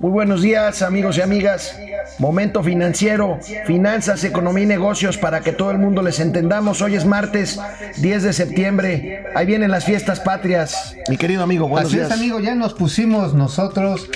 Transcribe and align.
Muy 0.00 0.12
buenos 0.12 0.40
días 0.40 0.80
amigos 0.80 1.18
y 1.18 1.20
amigas. 1.20 1.78
Momento 2.18 2.62
financiero, 2.62 3.38
finanzas, 3.66 4.24
economía 4.24 4.64
y 4.64 4.66
negocios 4.66 5.18
para 5.18 5.40
que 5.40 5.52
todo 5.52 5.70
el 5.72 5.78
mundo 5.78 6.00
les 6.00 6.20
entendamos. 6.20 6.80
Hoy 6.80 6.94
es 6.94 7.04
martes 7.04 7.60
10 7.98 8.22
de 8.22 8.32
septiembre. 8.32 9.24
Ahí 9.34 9.44
vienen 9.44 9.70
las 9.70 9.84
fiestas 9.84 10.20
patrias. 10.20 10.96
Mi 11.10 11.18
querido 11.18 11.42
amigo, 11.42 11.68
buenos 11.68 11.90
Así 11.90 11.98
días. 11.98 12.10
es, 12.10 12.16
amigo, 12.16 12.40
ya 12.40 12.54
nos 12.54 12.72
pusimos 12.72 13.34
nosotros 13.34 14.08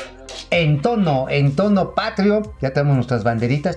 en 0.48 0.80
tono, 0.80 1.26
en 1.28 1.54
tono 1.54 1.94
patrio. 1.94 2.54
Ya 2.62 2.70
tenemos 2.70 2.96
nuestras 2.96 3.22
banderitas 3.22 3.76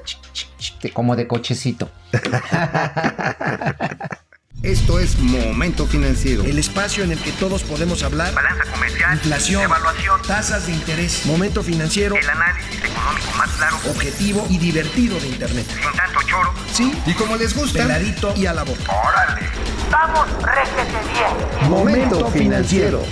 como 0.93 1.17
de 1.17 1.27
cochecito. 1.27 1.89
Esto 4.63 4.99
es 4.99 5.19
Momento 5.19 5.85
Financiero. 5.85 6.43
El 6.43 6.57
espacio 6.57 7.03
en 7.03 7.11
el 7.11 7.19
que 7.19 7.31
todos 7.33 7.63
podemos 7.63 8.01
hablar. 8.03 8.33
balanza 8.33 8.63
comercial, 8.71 9.13
Inflación, 9.13 9.63
evaluación, 9.63 10.19
tasas 10.27 10.65
de 10.65 10.73
interés, 10.73 11.25
momento 11.27 11.61
financiero, 11.61 12.15
el 12.15 12.27
análisis 12.27 12.83
económico 12.83 13.31
más 13.37 13.49
claro, 13.51 13.77
objetivo 13.89 14.47
y 14.49 14.57
divertido 14.57 15.19
de 15.19 15.27
Internet. 15.27 15.65
sin 15.67 15.91
tanto 15.97 16.19
choro. 16.25 16.51
Sí, 16.71 16.91
Y 17.05 17.13
como 17.13 17.35
les 17.35 17.55
gusta, 17.55 17.83
peladito 17.83 18.33
y 18.35 18.47
a 18.47 18.53
la 18.53 18.63
boca. 18.63 18.81
¡Órale! 18.91 19.47
¡Vamos, 19.91 20.27
réjete 20.41 20.97
bien! 21.13 21.69
Momento 21.69 22.27
financiero. 22.31 23.03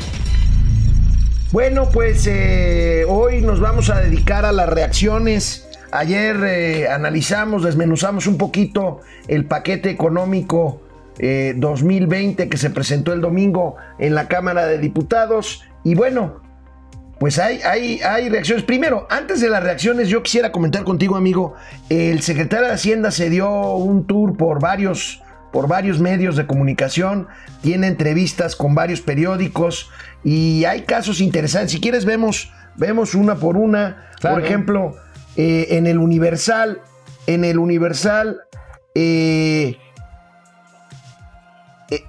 Bueno, 1.51 1.89
pues 1.89 2.25
eh, 2.27 3.05
hoy 3.07 3.41
nos 3.41 3.59
vamos 3.59 3.91
a 3.91 3.99
dedicar 3.99 4.45
a 4.45 4.51
las 4.51 4.67
reacciones. 4.67 5.67
Ayer 5.91 6.37
eh, 6.43 6.89
analizamos, 6.89 7.63
desmenuzamos 7.63 8.25
un 8.25 8.37
poquito 8.39 9.01
el 9.27 9.45
paquete 9.45 9.91
económico 9.91 10.81
eh, 11.19 11.53
2020 11.55 12.49
que 12.49 12.57
se 12.57 12.69
presentó 12.69 13.13
el 13.13 13.21
domingo 13.21 13.75
en 13.99 14.15
la 14.15 14.27
Cámara 14.27 14.65
de 14.65 14.77
Diputados. 14.77 15.63
Y 15.83 15.95
bueno, 15.95 16.41
pues 17.19 17.39
hay, 17.39 17.61
hay, 17.61 18.01
hay 18.01 18.29
reacciones. 18.29 18.63
Primero, 18.65 19.07
antes 19.09 19.39
de 19.39 19.49
las 19.49 19.63
reacciones, 19.63 20.09
yo 20.09 20.21
quisiera 20.21 20.51
comentar 20.51 20.83
contigo, 20.83 21.15
amigo. 21.15 21.53
El 21.89 22.21
secretario 22.21 22.67
de 22.67 22.73
Hacienda 22.73 23.12
se 23.12 23.29
dio 23.29 23.75
un 23.75 24.05
tour 24.05 24.35
por 24.35 24.59
varios, 24.59 25.21
por 25.53 25.67
varios 25.67 25.99
medios 25.99 26.35
de 26.35 26.45
comunicación, 26.45 27.27
tiene 27.62 27.87
entrevistas 27.87 28.55
con 28.55 28.75
varios 28.75 29.01
periódicos 29.01 29.90
y 30.23 30.65
hay 30.65 30.81
casos 30.81 31.21
interesantes. 31.21 31.71
Si 31.71 31.79
quieres, 31.79 32.03
vemos, 32.03 32.51
vemos 32.75 33.15
una 33.15 33.35
por 33.35 33.55
una. 33.55 34.09
Claro. 34.20 34.35
Por 34.35 34.45
ejemplo, 34.45 34.95
eh, 35.37 35.68
en 35.71 35.87
el 35.87 35.99
Universal, 35.99 36.81
en 37.27 37.45
el 37.45 37.59
Universal, 37.59 38.41
eh, 38.93 39.77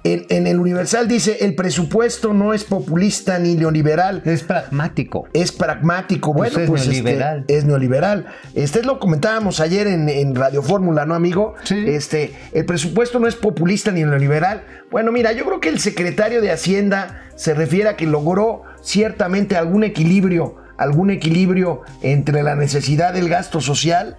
en, 0.03 0.25
en 0.29 0.47
el 0.47 0.59
Universal 0.59 1.07
dice, 1.07 1.37
el 1.41 1.55
presupuesto 1.55 2.33
no 2.33 2.53
es 2.53 2.63
populista 2.63 3.39
ni 3.39 3.55
neoliberal, 3.55 4.21
Es 4.25 4.43
pragmático. 4.43 5.27
es 5.33 5.51
pragmático. 5.51 6.33
Pues 6.33 6.53
Bueno, 6.53 6.63
es 6.63 6.69
pues, 6.69 6.81
este, 6.87 6.93
neoliberal. 7.03 7.45
es 7.47 7.65
neoliberal. 7.65 8.25
Este 8.55 8.83
lo 8.83 8.99
comentábamos 8.99 9.59
ayer 9.59 9.87
en, 9.87 10.09
en 10.09 10.35
Radio 10.35 10.61
Fórmula, 10.61 11.05
¿no, 11.05 11.15
amigo? 11.15 11.55
Sí. 11.63 11.83
Este, 11.87 12.33
el 12.53 12.65
presupuesto 12.65 13.19
no 13.19 13.27
es 13.27 13.35
populista 13.35 13.91
ni 13.91 14.01
neoliberal. 14.03 14.63
Bueno, 14.91 15.11
mira, 15.11 15.31
yo 15.33 15.45
creo 15.45 15.59
que 15.59 15.69
el 15.69 15.79
secretario 15.79 16.41
de 16.41 16.51
Hacienda 16.51 17.23
se 17.35 17.53
refiere 17.53 17.89
a 17.89 17.95
que 17.95 18.05
logró 18.05 18.63
ciertamente 18.81 19.57
algún 19.57 19.83
equilibrio, 19.83 20.55
algún 20.77 21.09
equilibrio 21.11 21.81
entre 22.01 22.43
la 22.43 22.55
necesidad 22.55 23.13
del 23.13 23.29
gasto 23.29 23.61
social, 23.61 24.17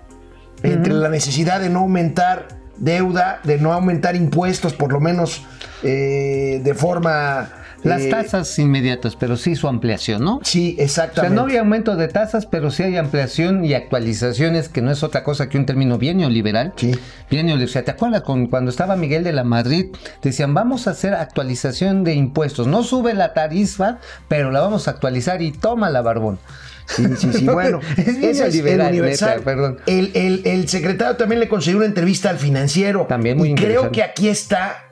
entre 0.62 0.92
la 0.92 1.08
necesidad 1.08 1.60
de 1.60 1.70
no 1.70 1.80
aumentar 1.80 2.57
deuda, 2.78 3.40
de 3.44 3.58
no 3.58 3.72
aumentar 3.72 4.16
impuestos, 4.16 4.74
por 4.74 4.92
lo 4.92 5.00
menos 5.00 5.42
eh, 5.82 6.60
de 6.62 6.74
forma... 6.74 7.50
Las 7.84 8.02
eh, 8.02 8.10
tasas 8.10 8.58
inmediatas, 8.58 9.14
pero 9.14 9.36
sí 9.36 9.54
su 9.54 9.68
ampliación, 9.68 10.24
¿no? 10.24 10.40
Sí, 10.42 10.72
O 10.72 10.76
sea, 10.76 10.84
exactamente. 10.84 11.36
no 11.36 11.42
había 11.42 11.60
aumento 11.60 11.94
de 11.94 12.08
tasas, 12.08 12.44
pero 12.44 12.72
sí 12.72 12.82
hay 12.82 12.96
ampliación 12.96 13.64
y 13.64 13.74
actualizaciones, 13.74 14.68
que 14.68 14.82
no 14.82 14.90
es 14.90 15.04
otra 15.04 15.22
cosa 15.22 15.48
que 15.48 15.58
un 15.58 15.66
término 15.66 15.96
bien 15.96 16.16
neoliberal. 16.16 16.72
Sí. 16.74 16.98
Bien 17.30 17.46
neoliberal. 17.46 17.70
O 17.70 17.72
sea, 17.72 17.84
¿te 17.84 17.92
acuerdas 17.92 18.22
con, 18.22 18.48
cuando 18.48 18.70
estaba 18.70 18.96
Miguel 18.96 19.22
de 19.22 19.32
la 19.32 19.44
Madrid? 19.44 19.94
Decían, 20.22 20.54
vamos 20.54 20.88
a 20.88 20.90
hacer 20.90 21.14
actualización 21.14 22.02
de 22.02 22.14
impuestos. 22.14 22.66
No 22.66 22.82
sube 22.82 23.14
la 23.14 23.32
tarifa, 23.32 23.98
pero 24.26 24.50
la 24.50 24.60
vamos 24.60 24.88
a 24.88 24.90
actualizar 24.90 25.40
y 25.40 25.52
toma 25.52 25.88
la 25.88 26.02
barbón. 26.02 26.40
Sí, 26.88 27.04
sí, 27.16 27.32
sí. 27.32 27.44
Bueno, 27.46 27.80
Es 27.96 28.18
bien 28.18 28.30
es 28.30 28.40
el 28.40 28.80
Universal. 28.80 29.30
neta, 29.30 29.44
perdón. 29.44 29.78
El, 29.86 30.10
el- 30.14 30.42
el 30.44 30.68
secretario 30.68 31.16
también 31.16 31.38
le 31.40 31.48
concedió 31.48 31.76
una 31.78 31.86
entrevista 31.86 32.30
al 32.30 32.38
financiero. 32.38 33.06
También 33.08 33.36
muy 33.36 33.50
y 33.50 33.54
creo 33.54 33.92
que 33.92 34.02
aquí 34.02 34.28
está 34.28 34.84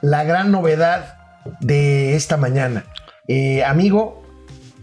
la 0.00 0.24
gran 0.24 0.50
novedad 0.50 1.16
de 1.60 2.14
esta 2.16 2.36
mañana. 2.36 2.84
Eh, 3.28 3.62
amigo, 3.64 4.22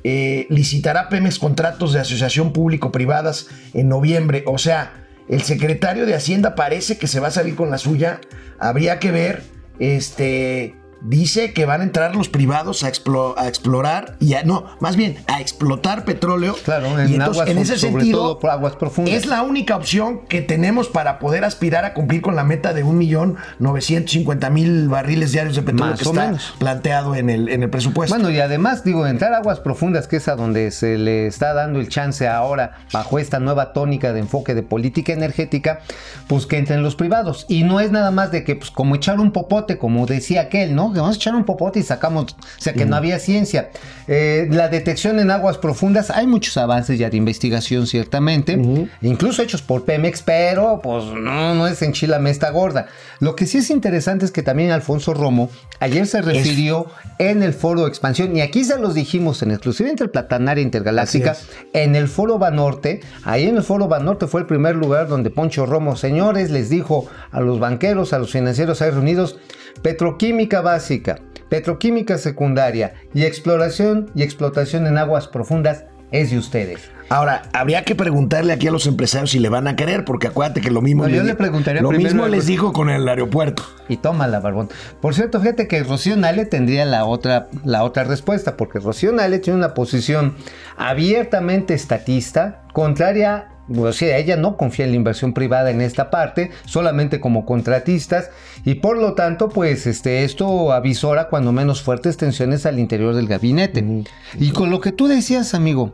eh, 0.03 0.45
licitará 0.49 1.09
Pemex 1.09 1.39
contratos 1.39 1.93
de 1.93 1.99
asociación 1.99 2.53
público-privadas 2.53 3.47
en 3.73 3.89
noviembre. 3.89 4.43
O 4.47 4.57
sea, 4.57 4.93
el 5.29 5.41
secretario 5.41 6.05
de 6.05 6.13
Hacienda 6.15 6.55
parece 6.55 6.97
que 6.97 7.07
se 7.07 7.19
va 7.19 7.29
a 7.29 7.31
salir 7.31 7.55
con 7.55 7.69
la 7.71 7.77
suya. 7.77 8.19
Habría 8.59 8.99
que 8.99 9.11
ver, 9.11 9.43
este... 9.79 10.75
Dice 11.03 11.53
que 11.53 11.65
van 11.65 11.81
a 11.81 11.83
entrar 11.83 12.15
los 12.15 12.29
privados 12.29 12.83
a, 12.83 12.89
explo- 12.91 13.33
a 13.37 13.47
explorar, 13.47 14.15
y 14.19 14.35
a- 14.35 14.43
no, 14.43 14.65
más 14.79 14.95
bien 14.95 15.17
a 15.27 15.41
explotar 15.41 16.05
petróleo. 16.05 16.55
Claro, 16.63 16.87
y 16.89 16.93
en 16.93 16.99
entonces, 17.13 17.33
aguas, 17.41 17.49
en 17.49 17.57
ese 17.57 17.77
sobre 17.77 17.93
sentido, 18.03 18.19
todo 18.19 18.39
por 18.39 18.49
aguas 18.51 18.75
profundas. 18.75 19.13
es 19.15 19.25
la 19.25 19.41
única 19.41 19.75
opción 19.75 20.21
que 20.27 20.41
tenemos 20.41 20.89
para 20.89 21.19
poder 21.19 21.43
aspirar 21.43 21.85
a 21.85 21.93
cumplir 21.93 22.21
con 22.21 22.35
la 22.35 22.43
meta 22.43 22.73
de 22.73 22.85
1.950.000 22.85 24.89
barriles 24.89 25.31
diarios 25.31 25.55
de 25.55 25.61
petróleo 25.63 25.91
Más 25.91 25.99
que 25.99 26.05
está 26.09 26.25
menos. 26.25 26.53
planteado 26.59 27.15
en 27.15 27.29
el, 27.29 27.49
en 27.49 27.63
el 27.63 27.69
presupuesto. 27.69 28.15
Bueno, 28.15 28.29
y 28.29 28.39
además, 28.39 28.83
digo, 28.83 29.05
entrar 29.07 29.33
a 29.33 29.37
aguas 29.37 29.59
profundas, 29.59 30.07
que 30.07 30.17
es 30.17 30.27
a 30.27 30.35
donde 30.35 30.71
se 30.71 30.97
le 30.97 31.27
está 31.27 31.53
dando 31.53 31.79
el 31.79 31.89
chance 31.89 32.27
ahora, 32.27 32.77
bajo 32.93 33.19
esta 33.19 33.39
nueva 33.39 33.73
tónica 33.73 34.13
de 34.13 34.19
enfoque 34.19 34.53
de 34.55 34.63
política 34.63 35.13
energética, 35.13 35.79
pues 36.27 36.45
que 36.45 36.57
entren 36.57 36.83
los 36.83 36.95
privados. 36.95 37.45
Y 37.49 37.63
no 37.63 37.79
es 37.79 37.91
nada 37.91 38.11
más 38.11 38.31
de 38.31 38.43
que, 38.43 38.55
pues, 38.55 38.71
como 38.71 38.95
echar 38.95 39.19
un 39.19 39.31
popote, 39.31 39.77
como 39.77 40.05
decía 40.05 40.41
aquel, 40.41 40.75
¿no? 40.75 40.90
Que 40.91 40.99
vamos 40.99 41.15
a 41.15 41.17
echar 41.17 41.35
un 41.35 41.45
popote 41.45 41.79
y 41.79 41.83
sacamos, 41.83 42.33
o 42.33 42.61
sea, 42.61 42.73
que 42.73 42.85
no 42.85 42.95
había 42.95 43.19
ciencia. 43.19 43.71
Eh, 44.07 44.47
la 44.51 44.67
detección 44.67 45.19
en 45.19 45.31
aguas 45.31 45.57
profundas, 45.57 46.09
hay 46.09 46.27
muchos 46.27 46.57
avances 46.57 46.99
ya 46.99 47.09
de 47.09 47.17
investigación, 47.17 47.87
ciertamente, 47.87 48.59
incluso 49.01 49.41
hechos 49.41 49.61
por 49.61 49.85
Pemex, 49.85 50.21
pero, 50.21 50.81
pues, 50.81 51.05
no, 51.05 51.55
no 51.55 51.67
es 51.67 51.81
enchilame 51.81 52.29
esta 52.29 52.49
gorda. 52.49 52.87
Lo 53.19 53.35
que 53.35 53.45
sí 53.45 53.59
es 53.59 53.69
interesante 53.69 54.25
es 54.25 54.31
que 54.31 54.43
también 54.43 54.71
Alfonso 54.71 55.13
Romo 55.13 55.49
ayer 55.79 56.07
se 56.07 56.21
refirió 56.21 56.87
en 57.19 57.43
el 57.43 57.53
foro 57.53 57.87
Expansión, 57.87 58.35
y 58.35 58.41
aquí 58.41 58.63
se 58.63 58.79
los 58.79 58.93
dijimos 58.93 59.41
en 59.43 59.51
exclusiva 59.51 59.89
interplatanaria 59.89 60.61
intergaláctica, 60.61 61.35
en 61.73 61.95
el 61.95 62.07
foro 62.07 62.37
Banorte, 62.39 63.01
ahí 63.23 63.47
en 63.47 63.57
el 63.57 63.63
foro 63.63 63.87
Banorte 63.87 64.27
fue 64.27 64.41
el 64.41 64.47
primer 64.47 64.75
lugar 64.75 65.07
donde 65.07 65.29
Poncho 65.29 65.65
Romo, 65.65 65.95
señores, 65.95 66.51
les 66.51 66.69
dijo 66.69 67.07
a 67.31 67.39
los 67.41 67.59
banqueros, 67.59 68.13
a 68.13 68.19
los 68.19 68.31
financieros 68.31 68.81
ahí 68.81 68.91
reunidos, 68.91 69.37
petroquímica 69.81 70.61
básica, 70.81 71.19
petroquímica 71.49 72.17
secundaria 72.17 72.93
y 73.13 73.23
exploración 73.23 74.09
y 74.15 74.23
explotación 74.23 74.87
en 74.87 74.97
aguas 74.97 75.27
profundas 75.27 75.85
es 76.11 76.31
de 76.31 76.39
ustedes. 76.39 76.89
Ahora, 77.09 77.43
habría 77.53 77.83
que 77.83 77.93
preguntarle 77.93 78.51
aquí 78.53 78.67
a 78.67 78.71
los 78.71 78.87
empresarios 78.87 79.31
si 79.31 79.39
le 79.39 79.49
van 79.49 79.67
a 79.67 79.75
querer, 79.75 80.03
porque 80.05 80.27
acuérdate 80.27 80.59
que 80.61 80.71
lo 80.71 80.81
mismo, 80.81 81.03
No, 81.03 81.09
yo 81.09 81.21
di- 81.21 81.27
le 81.27 81.35
preguntaría 81.35 81.81
lo 81.81 81.91
mismo 81.91 82.27
les 82.27 82.47
dijo 82.47 82.73
con 82.73 82.89
el 82.89 83.07
aeropuerto. 83.07 83.63
Y 83.89 83.97
toma 83.97 84.27
la 84.27 84.39
barbón. 84.39 84.69
Por 85.01 85.13
cierto, 85.13 85.39
fíjate 85.39 85.67
que 85.67 85.83
Rocío 85.83 86.15
Nale 86.17 86.45
tendría 86.45 86.85
la 86.85 87.05
otra, 87.05 87.47
la 87.63 87.83
otra 87.83 88.05
respuesta, 88.05 88.57
porque 88.57 88.79
Rocío 88.79 89.11
Nale 89.11 89.39
tiene 89.39 89.57
una 89.59 89.73
posición 89.73 90.35
abiertamente 90.77 91.73
estatista, 91.73 92.63
contraria, 92.73 93.49
o 93.77 93.93
sea, 93.93 94.17
ella 94.17 94.37
no 94.37 94.57
confía 94.57 94.85
en 94.85 94.91
la 94.91 94.97
inversión 94.97 95.33
privada 95.33 95.71
en 95.71 95.81
esta 95.81 96.09
parte, 96.09 96.51
solamente 96.65 97.19
como 97.19 97.45
contratistas, 97.45 98.29
y 98.65 98.75
por 98.75 98.97
lo 98.97 99.13
tanto, 99.13 99.49
pues 99.49 99.87
este, 99.87 100.23
esto 100.23 100.71
avisora 100.71 101.27
cuando 101.29 101.51
menos 101.51 101.81
fuertes 101.81 102.17
tensiones 102.17 102.65
al 102.65 102.79
interior 102.79 103.15
del 103.15 103.27
gabinete. 103.27 104.03
Y 104.39 104.51
con 104.51 104.69
lo 104.69 104.81
que 104.81 104.91
tú 104.91 105.07
decías, 105.07 105.53
amigo, 105.53 105.93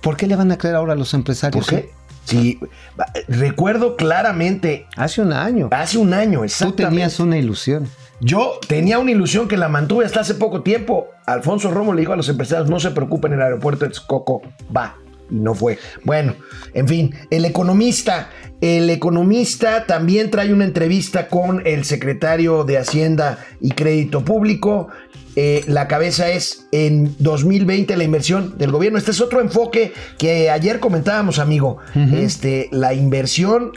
¿por 0.00 0.16
qué 0.16 0.26
le 0.26 0.36
van 0.36 0.50
a 0.52 0.58
creer 0.58 0.76
ahora 0.76 0.92
a 0.94 0.96
los 0.96 1.14
empresarios? 1.14 1.66
¿Por 1.66 1.80
qué? 1.80 1.90
Sí, 2.24 2.60
recuerdo 3.28 3.96
claramente, 3.96 4.86
Hace 4.96 5.20
un 5.22 5.32
año. 5.32 5.68
hace 5.72 5.98
un 5.98 6.14
año, 6.14 6.38
Tú 6.40 6.44
exactamente. 6.44 6.84
tenías 6.84 7.18
una 7.20 7.38
ilusión. 7.38 7.88
Yo 8.20 8.60
tenía 8.68 8.98
una 8.98 9.10
ilusión 9.10 9.48
que 9.48 9.56
la 9.56 9.68
mantuve 9.68 10.04
hasta 10.04 10.20
hace 10.20 10.34
poco 10.34 10.62
tiempo. 10.62 11.08
Alfonso 11.26 11.70
Romo 11.70 11.94
le 11.94 12.00
dijo 12.00 12.12
a 12.12 12.16
los 12.16 12.28
empresarios, 12.28 12.68
no 12.68 12.78
se 12.78 12.90
preocupen, 12.90 13.32
el 13.32 13.40
aeropuerto 13.42 13.84
de 13.84 13.90
Texcoco 13.90 14.42
va. 14.76 14.96
Y 15.30 15.36
no 15.36 15.54
fue. 15.54 15.78
Bueno, 16.04 16.34
en 16.74 16.88
fin, 16.88 17.14
el 17.30 17.44
economista. 17.44 18.30
El 18.60 18.90
economista 18.90 19.86
también 19.86 20.30
trae 20.30 20.52
una 20.52 20.64
entrevista 20.66 21.28
con 21.28 21.66
el 21.66 21.84
secretario 21.84 22.64
de 22.64 22.76
Hacienda 22.76 23.38
y 23.60 23.70
Crédito 23.70 24.22
Público. 24.22 24.88
Eh, 25.36 25.64
la 25.66 25.88
cabeza 25.88 26.28
es 26.28 26.66
en 26.72 27.14
2020 27.18 27.96
la 27.96 28.04
inversión 28.04 28.58
del 28.58 28.70
gobierno. 28.70 28.98
Este 28.98 29.12
es 29.12 29.20
otro 29.20 29.40
enfoque 29.40 29.92
que 30.18 30.50
ayer 30.50 30.80
comentábamos, 30.80 31.38
amigo. 31.38 31.78
Este, 32.12 32.68
la 32.72 32.92
inversión 32.92 33.72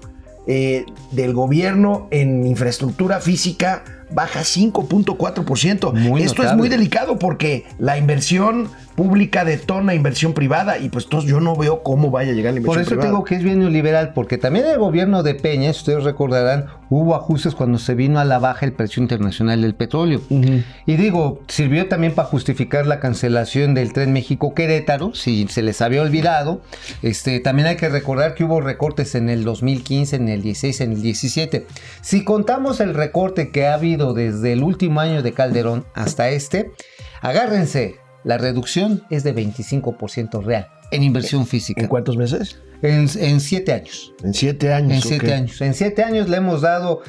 eh, 0.46 0.86
del 1.12 1.34
gobierno 1.34 2.10
en 2.12 2.46
infraestructura 2.46 3.22
física 3.22 3.86
baja 4.14 4.42
5.4%. 4.42 5.94
Muy 5.94 6.24
Esto 6.24 6.44
es 6.44 6.56
muy 6.56 6.70
delicado 6.70 7.20
porque 7.20 7.66
la 7.80 7.98
inversión 7.98 8.70
pública 8.96 9.44
detona 9.44 9.96
inversión 9.96 10.34
privada 10.34 10.78
y 10.78 10.90
pues 10.90 11.06
entonces 11.06 11.30
yo 11.30 11.40
no 11.40 11.56
veo 11.56 11.82
cómo 11.82 12.12
vaya 12.12 12.32
a 12.32 12.36
llegar 12.36 12.54
la 12.54 12.62
Por 12.62 12.76
inversión 12.76 12.82
eso 12.82 12.90
privada. 12.92 13.10
digo 13.10 13.24
que 13.24 13.36
es 13.36 13.44
bien 13.44 13.60
neoliberal, 13.60 14.14
porque 14.14 14.38
también 14.38 14.68
el 14.68 14.78
gobierno 14.78 15.24
de 15.24 15.34
Peña, 15.36 15.74
si 15.74 15.80
ustedes 15.80 16.04
recordarán, 16.04 16.66
hubo 16.90 17.16
ajustes 17.16 17.56
cuando 17.56 17.80
se 17.80 17.96
vino 17.96 18.20
a 18.20 18.26
la 18.26 18.38
baja 18.40 18.66
el 18.66 18.74
precio 18.74 19.02
internacional 19.02 19.62
del 19.62 19.74
petróleo. 19.74 20.22
Y 20.30 20.96
digo, 20.96 21.42
sirvió 21.48 21.88
también 21.88 22.14
para 22.14 22.28
justificar 22.28 22.86
la 22.86 23.00
cancelación 23.00 23.74
del 23.74 23.94
tren 23.94 24.14
México-Querétaro, 24.14 25.16
si 25.16 25.48
se 25.48 25.64
les 25.64 25.82
había 25.82 26.02
olvidado. 26.02 26.62
Este, 27.02 27.40
también 27.40 27.68
hay 27.68 27.78
que 27.78 27.90
recordar 27.90 28.36
que 28.36 28.44
hubo 28.44 28.62
recortes 28.62 29.16
en 29.16 29.30
el 29.30 29.44
2015, 29.44 30.16
en 30.18 30.30
el 30.30 30.44
16, 30.44 30.82
en 30.82 30.92
el 30.92 31.02
17. 31.02 31.66
Si 32.02 32.24
contamos 32.24 32.80
el 32.80 32.94
recorte 32.94 33.50
que 33.50 33.66
ha 33.66 33.74
habido 33.74 34.03
desde 34.12 34.52
el 34.52 34.64
último 34.64 35.00
año 35.00 35.24
de 35.24 35.32
Calderón 35.32 35.86
hasta 35.94 36.28
este, 36.30 36.72
agárrense, 37.22 37.96
la 38.26 38.38
reducción 38.38 39.04
es 39.10 39.24
de 39.24 39.34
25% 39.34 40.44
real 40.44 40.68
en 40.94 41.04
inversión 41.04 41.48
física. 41.48 41.82
¿En 41.82 41.88
cuántos 41.88 42.18
meses? 42.18 42.60
En, 42.82 43.08
en 43.18 43.40
siete 43.40 43.74
años. 43.74 44.14
En 44.24 44.34
siete 44.34 44.72
años. 44.72 44.94
En 44.94 45.02
siete 45.02 45.34
años. 45.34 45.62
En 45.62 45.74
siete 45.74 46.04
años 46.04 46.30
le 46.30 46.38
hemos 46.38 46.62
dado 46.62 47.02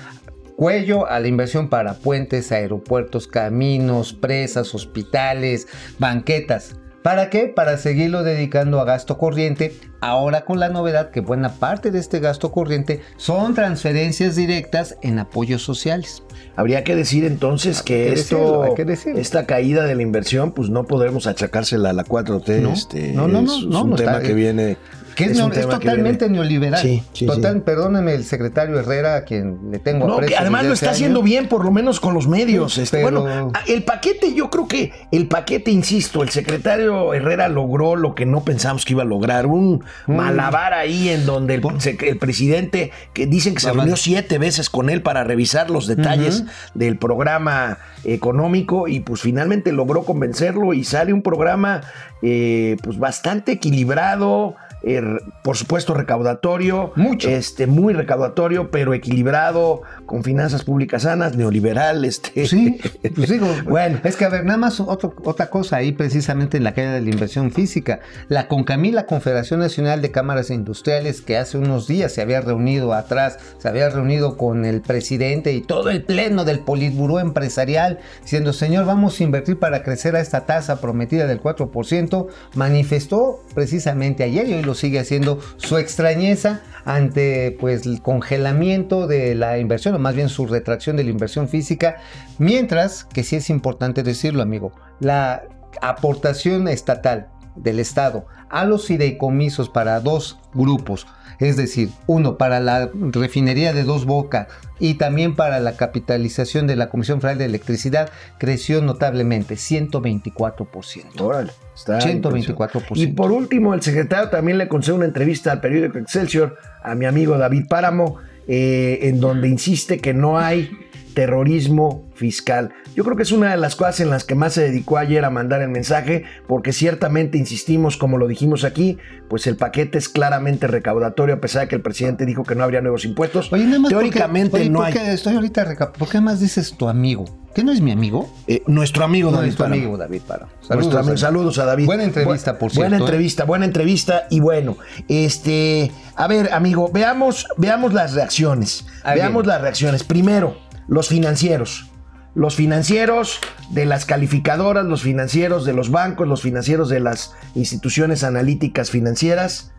cuello 0.56 1.06
a 1.06 1.20
la 1.20 1.28
inversión 1.28 1.68
para 1.68 1.94
puentes, 1.94 2.50
aeropuertos, 2.50 3.26
caminos, 3.26 4.14
presas, 4.14 4.74
hospitales, 4.74 5.68
banquetas. 5.98 6.76
¿Para 7.02 7.28
qué? 7.28 7.48
Para 7.48 7.76
seguirlo 7.76 8.22
dedicando 8.22 8.80
a 8.80 8.84
gasto 8.86 9.18
corriente. 9.18 9.78
Ahora 10.00 10.46
con 10.46 10.58
la 10.58 10.70
novedad 10.70 11.10
que 11.10 11.20
buena 11.20 11.52
parte 11.52 11.90
de 11.90 11.98
este 11.98 12.18
gasto 12.18 12.50
corriente 12.50 13.02
son 13.18 13.54
transferencias 13.54 14.36
directas 14.36 14.96
en 15.02 15.18
apoyos 15.18 15.62
sociales. 15.62 16.23
Habría 16.56 16.84
que 16.84 16.94
decir 16.94 17.24
entonces 17.24 17.82
que 17.82 17.94
que 18.04 18.12
esto, 18.12 18.36
decirlo, 18.36 18.62
hay 18.62 18.74
que 18.74 18.84
decirlo. 18.84 19.18
esta 19.20 19.44
caída 19.46 19.84
de 19.84 19.94
la 19.96 20.02
inversión, 20.02 20.52
pues 20.52 20.70
no 20.70 20.84
podremos 20.84 21.26
achacársela 21.26 21.90
a 21.90 21.92
la 21.92 22.04
4T. 22.04 22.60
No, 22.60 22.72
este, 22.72 23.12
no, 23.12 23.26
no, 23.26 23.42
no, 23.42 23.52
es, 23.58 23.66
no, 23.66 23.82
un 23.84 23.90
no 23.90 23.96
tema 23.96 24.12
está- 24.12 24.22
que 24.26 24.34
viene. 24.34 24.76
Que 25.14 25.24
es, 25.24 25.40
que 25.40 25.60
totalmente 25.60 26.28
neoliberal. 26.28 26.80
Sí, 26.80 27.02
sí, 27.12 27.26
Total, 27.26 27.54
sí. 27.54 27.60
perdóneme 27.64 28.14
el 28.14 28.24
secretario 28.24 28.78
Herrera, 28.78 29.16
a 29.16 29.24
quien 29.24 29.70
le 29.70 29.78
tengo 29.78 30.06
No, 30.06 30.18
que 30.20 30.36
además 30.36 30.64
lo 30.64 30.72
está 30.72 30.90
haciendo 30.90 31.22
bien, 31.22 31.48
por 31.48 31.64
lo 31.64 31.70
menos 31.70 32.00
con 32.00 32.14
los 32.14 32.26
medios. 32.28 32.78
Este, 32.78 33.02
pero- 33.04 33.22
Bueno, 33.22 33.52
el 33.66 33.84
paquete, 33.84 34.34
yo 34.34 34.50
creo 34.50 34.66
que 34.68 34.92
el 35.12 35.28
paquete, 35.28 35.70
insisto, 35.70 36.22
el 36.22 36.28
secretario 36.30 37.14
Herrera 37.14 37.48
logró 37.48 37.96
lo 37.96 38.14
que 38.14 38.26
no 38.26 38.44
pensamos 38.44 38.84
que 38.84 38.92
iba 38.94 39.02
a 39.02 39.06
lograr. 39.06 39.46
Un 39.46 39.84
Mm. 40.06 40.12
malabar 40.16 40.72
ahí 40.74 41.08
en 41.08 41.26
donde 41.26 41.54
el, 41.54 42.18
presidente, 42.18 42.90
que 43.12 43.26
dicen 43.26 43.54
que 43.54 43.60
se 43.60 43.72
reunió 43.72 43.96
siete 43.96 44.38
veces 44.38 44.70
con 44.70 44.90
él 44.90 45.02
para 45.02 45.24
revisar 45.24 45.70
los 45.70 45.86
detalles 45.86 46.44
del 46.74 46.98
programa 46.98 47.78
económico 48.04 48.88
y 48.88 49.00
pues 49.00 49.20
finalmente 49.20 49.72
logró 49.72 50.04
convencerlo 50.04 50.72
y 50.74 50.84
sale 50.84 51.12
un 51.12 51.22
programa 51.22 51.82
eh, 52.22 52.76
pues 52.82 52.98
bastante 52.98 53.52
equilibrado. 53.52 54.56
Eh, 54.86 55.02
por 55.42 55.56
supuesto 55.56 55.94
recaudatorio, 55.94 56.92
Mucho. 56.96 57.28
este 57.28 57.66
muy 57.66 57.94
recaudatorio, 57.94 58.70
pero 58.70 58.94
equilibrado, 58.94 59.82
con 60.06 60.22
finanzas 60.24 60.64
públicas 60.64 61.02
sanas, 61.02 61.36
neoliberal, 61.36 62.04
este. 62.04 62.46
Sí, 62.46 62.78
pues 63.14 63.28
digo, 63.30 63.46
Bueno. 63.64 64.00
es 64.04 64.16
que 64.16 64.24
a 64.24 64.28
ver, 64.28 64.44
nada 64.44 64.58
más 64.58 64.80
otro- 64.80 65.14
otra 65.24 65.50
cosa 65.50 65.76
ahí 65.76 65.92
precisamente 65.92 66.56
en 66.56 66.64
la 66.64 66.74
caída 66.74 66.92
de 66.92 67.00
la 67.00 67.10
inversión 67.10 67.50
física. 67.50 68.00
La 68.28 68.48
CONCAMI, 68.48 68.92
la 68.92 69.06
Confederación 69.06 69.60
Nacional 69.60 70.02
de 70.02 70.10
Cámaras 70.10 70.50
Industriales, 70.50 71.20
que 71.22 71.36
hace 71.36 71.58
unos 71.58 71.86
días 71.86 72.12
se 72.12 72.22
había 72.22 72.40
reunido 72.40 72.92
atrás, 72.92 73.38
se 73.58 73.68
había 73.68 73.88
reunido 73.88 74.36
con 74.36 74.64
el 74.64 74.80
presidente 74.82 75.52
y 75.52 75.60
todo 75.62 75.90
el 75.90 76.02
pleno 76.04 76.44
del 76.44 76.60
Politburó 76.60 77.20
empresarial, 77.20 77.98
diciendo, 78.22 78.52
señor, 78.52 78.84
vamos 78.86 79.18
a 79.20 79.24
invertir 79.24 79.58
para 79.58 79.82
crecer 79.82 80.16
a 80.16 80.20
esta 80.20 80.46
tasa 80.46 80.80
prometida 80.80 81.26
del 81.26 81.40
4%, 81.40 82.26
manifestó 82.54 83.40
precisamente 83.54 84.24
ayer 84.24 84.48
y 84.48 84.54
hoy 84.54 84.62
lo 84.62 84.73
sigue 84.74 84.98
haciendo 84.98 85.40
su 85.56 85.78
extrañeza 85.78 86.60
ante 86.84 87.56
pues 87.58 87.86
el 87.86 88.02
congelamiento 88.02 89.06
de 89.06 89.34
la 89.34 89.58
inversión 89.58 89.94
o 89.94 89.98
más 89.98 90.14
bien 90.14 90.28
su 90.28 90.46
retracción 90.46 90.96
de 90.96 91.04
la 91.04 91.10
inversión 91.10 91.48
física, 91.48 91.96
mientras 92.38 93.04
que 93.04 93.22
sí 93.22 93.36
es 93.36 93.50
importante 93.50 94.02
decirlo, 94.02 94.42
amigo, 94.42 94.72
la 95.00 95.44
aportación 95.80 96.68
estatal 96.68 97.28
del 97.56 97.78
Estado 97.78 98.26
a 98.50 98.64
los 98.64 98.86
fideicomisos 98.86 99.68
para 99.68 100.00
dos 100.00 100.38
grupos, 100.52 101.06
es 101.38 101.56
decir, 101.56 101.90
uno 102.06 102.38
para 102.38 102.60
la 102.60 102.90
refinería 102.94 103.72
de 103.72 103.84
Dos 103.84 104.04
Bocas 104.04 104.48
y 104.78 104.94
también 104.94 105.34
para 105.34 105.60
la 105.60 105.76
capitalización 105.76 106.66
de 106.66 106.76
la 106.76 106.88
Comisión 106.88 107.20
Federal 107.20 107.38
de 107.38 107.44
Electricidad, 107.46 108.10
creció 108.38 108.82
notablemente, 108.82 109.54
124%. 109.54 111.20
Órale, 111.20 111.52
está 111.74 112.00
124%. 112.00 112.96
Y 112.96 113.08
por 113.08 113.32
último, 113.32 113.74
el 113.74 113.82
secretario 113.82 114.30
también 114.30 114.58
le 114.58 114.68
concede 114.68 114.96
una 114.96 115.06
entrevista 115.06 115.52
al 115.52 115.60
periódico 115.60 115.98
Excelsior 115.98 116.56
a 116.82 116.94
mi 116.94 117.06
amigo 117.06 117.38
David 117.38 117.66
Páramo, 117.68 118.18
eh, 118.46 118.98
en 119.02 119.20
donde 119.20 119.48
insiste 119.48 119.98
que 119.98 120.12
no 120.12 120.38
hay 120.38 120.70
terrorismo 121.14 122.04
fiscal. 122.14 122.72
Yo 122.94 123.02
creo 123.04 123.16
que 123.16 123.22
es 123.24 123.32
una 123.32 123.50
de 123.50 123.56
las 123.56 123.74
cosas 123.76 124.00
en 124.00 124.10
las 124.10 124.24
que 124.24 124.34
más 124.34 124.52
se 124.52 124.62
dedicó 124.62 124.98
ayer 124.98 125.24
a 125.24 125.30
mandar 125.30 125.62
el 125.62 125.68
mensaje, 125.68 126.24
porque 126.46 126.72
ciertamente 126.72 127.38
insistimos, 127.38 127.96
como 127.96 128.18
lo 128.18 128.28
dijimos 128.28 128.62
aquí, 128.64 128.98
pues 129.28 129.46
el 129.46 129.56
paquete 129.56 129.98
es 129.98 130.08
claramente 130.08 130.66
recaudatorio, 130.66 131.36
a 131.36 131.40
pesar 131.40 131.62
de 131.62 131.68
que 131.68 131.76
el 131.76 131.82
presidente 131.82 132.24
dijo 132.26 132.44
que 132.44 132.54
no 132.54 132.62
habría 132.62 132.80
nuevos 132.82 133.04
impuestos. 133.04 133.52
Oye, 133.52 133.64
nada 133.64 133.78
más 133.80 133.88
Teóricamente 133.90 134.50
porque, 134.50 134.62
oye, 134.62 134.70
no 134.70 134.78
¿por 134.80 134.86
hay. 134.88 134.94
estoy 135.14 135.34
ahorita 135.34 135.64
reca- 135.64 135.92
¿Por 135.92 136.08
qué 136.08 136.20
más 136.20 136.38
dices 136.40 136.74
tu 136.76 136.88
amigo? 136.88 137.24
¿Qué 137.54 137.62
no 137.62 137.70
es 137.72 137.80
mi 137.80 137.92
amigo? 137.92 138.28
Eh, 138.48 138.62
nuestro 138.66 139.04
amigo 139.04 139.30
No, 139.30 139.36
David 139.36 139.50
es 139.50 139.54
tu 139.56 139.62
Páramo. 139.62 139.80
amigo 139.80 139.96
David 139.96 140.22
Páramo. 140.26 140.50
Nuestro 140.70 140.98
amigo- 140.98 141.16
saludos 141.16 141.58
a 141.58 141.64
David. 141.64 141.86
Buena 141.86 142.02
entrevista, 142.04 142.58
por 142.58 142.72
Buena 142.74 142.96
cierto, 142.96 143.04
¿eh? 143.04 143.06
entrevista, 143.08 143.44
buena 143.44 143.64
entrevista. 143.64 144.26
Y 144.28 144.40
bueno, 144.40 144.76
este, 145.08 145.92
a 146.16 146.26
ver, 146.26 146.52
amigo, 146.52 146.90
veamos, 146.92 147.46
veamos 147.56 147.92
las 147.94 148.14
reacciones. 148.14 148.86
Ahí 149.04 149.18
veamos 149.18 149.42
viene. 149.44 149.52
las 149.54 149.62
reacciones. 149.62 150.02
Primero, 150.04 150.56
los 150.86 151.08
financieros. 151.08 151.90
Los 152.34 152.56
financieros 152.56 153.38
de 153.70 153.86
las 153.86 154.06
calificadoras, 154.06 154.84
los 154.84 155.02
financieros 155.02 155.64
de 155.64 155.72
los 155.72 155.90
bancos, 155.90 156.26
los 156.26 156.42
financieros 156.42 156.88
de 156.88 157.00
las 157.00 157.32
instituciones 157.54 158.24
analíticas 158.24 158.90
financieras, 158.90 159.73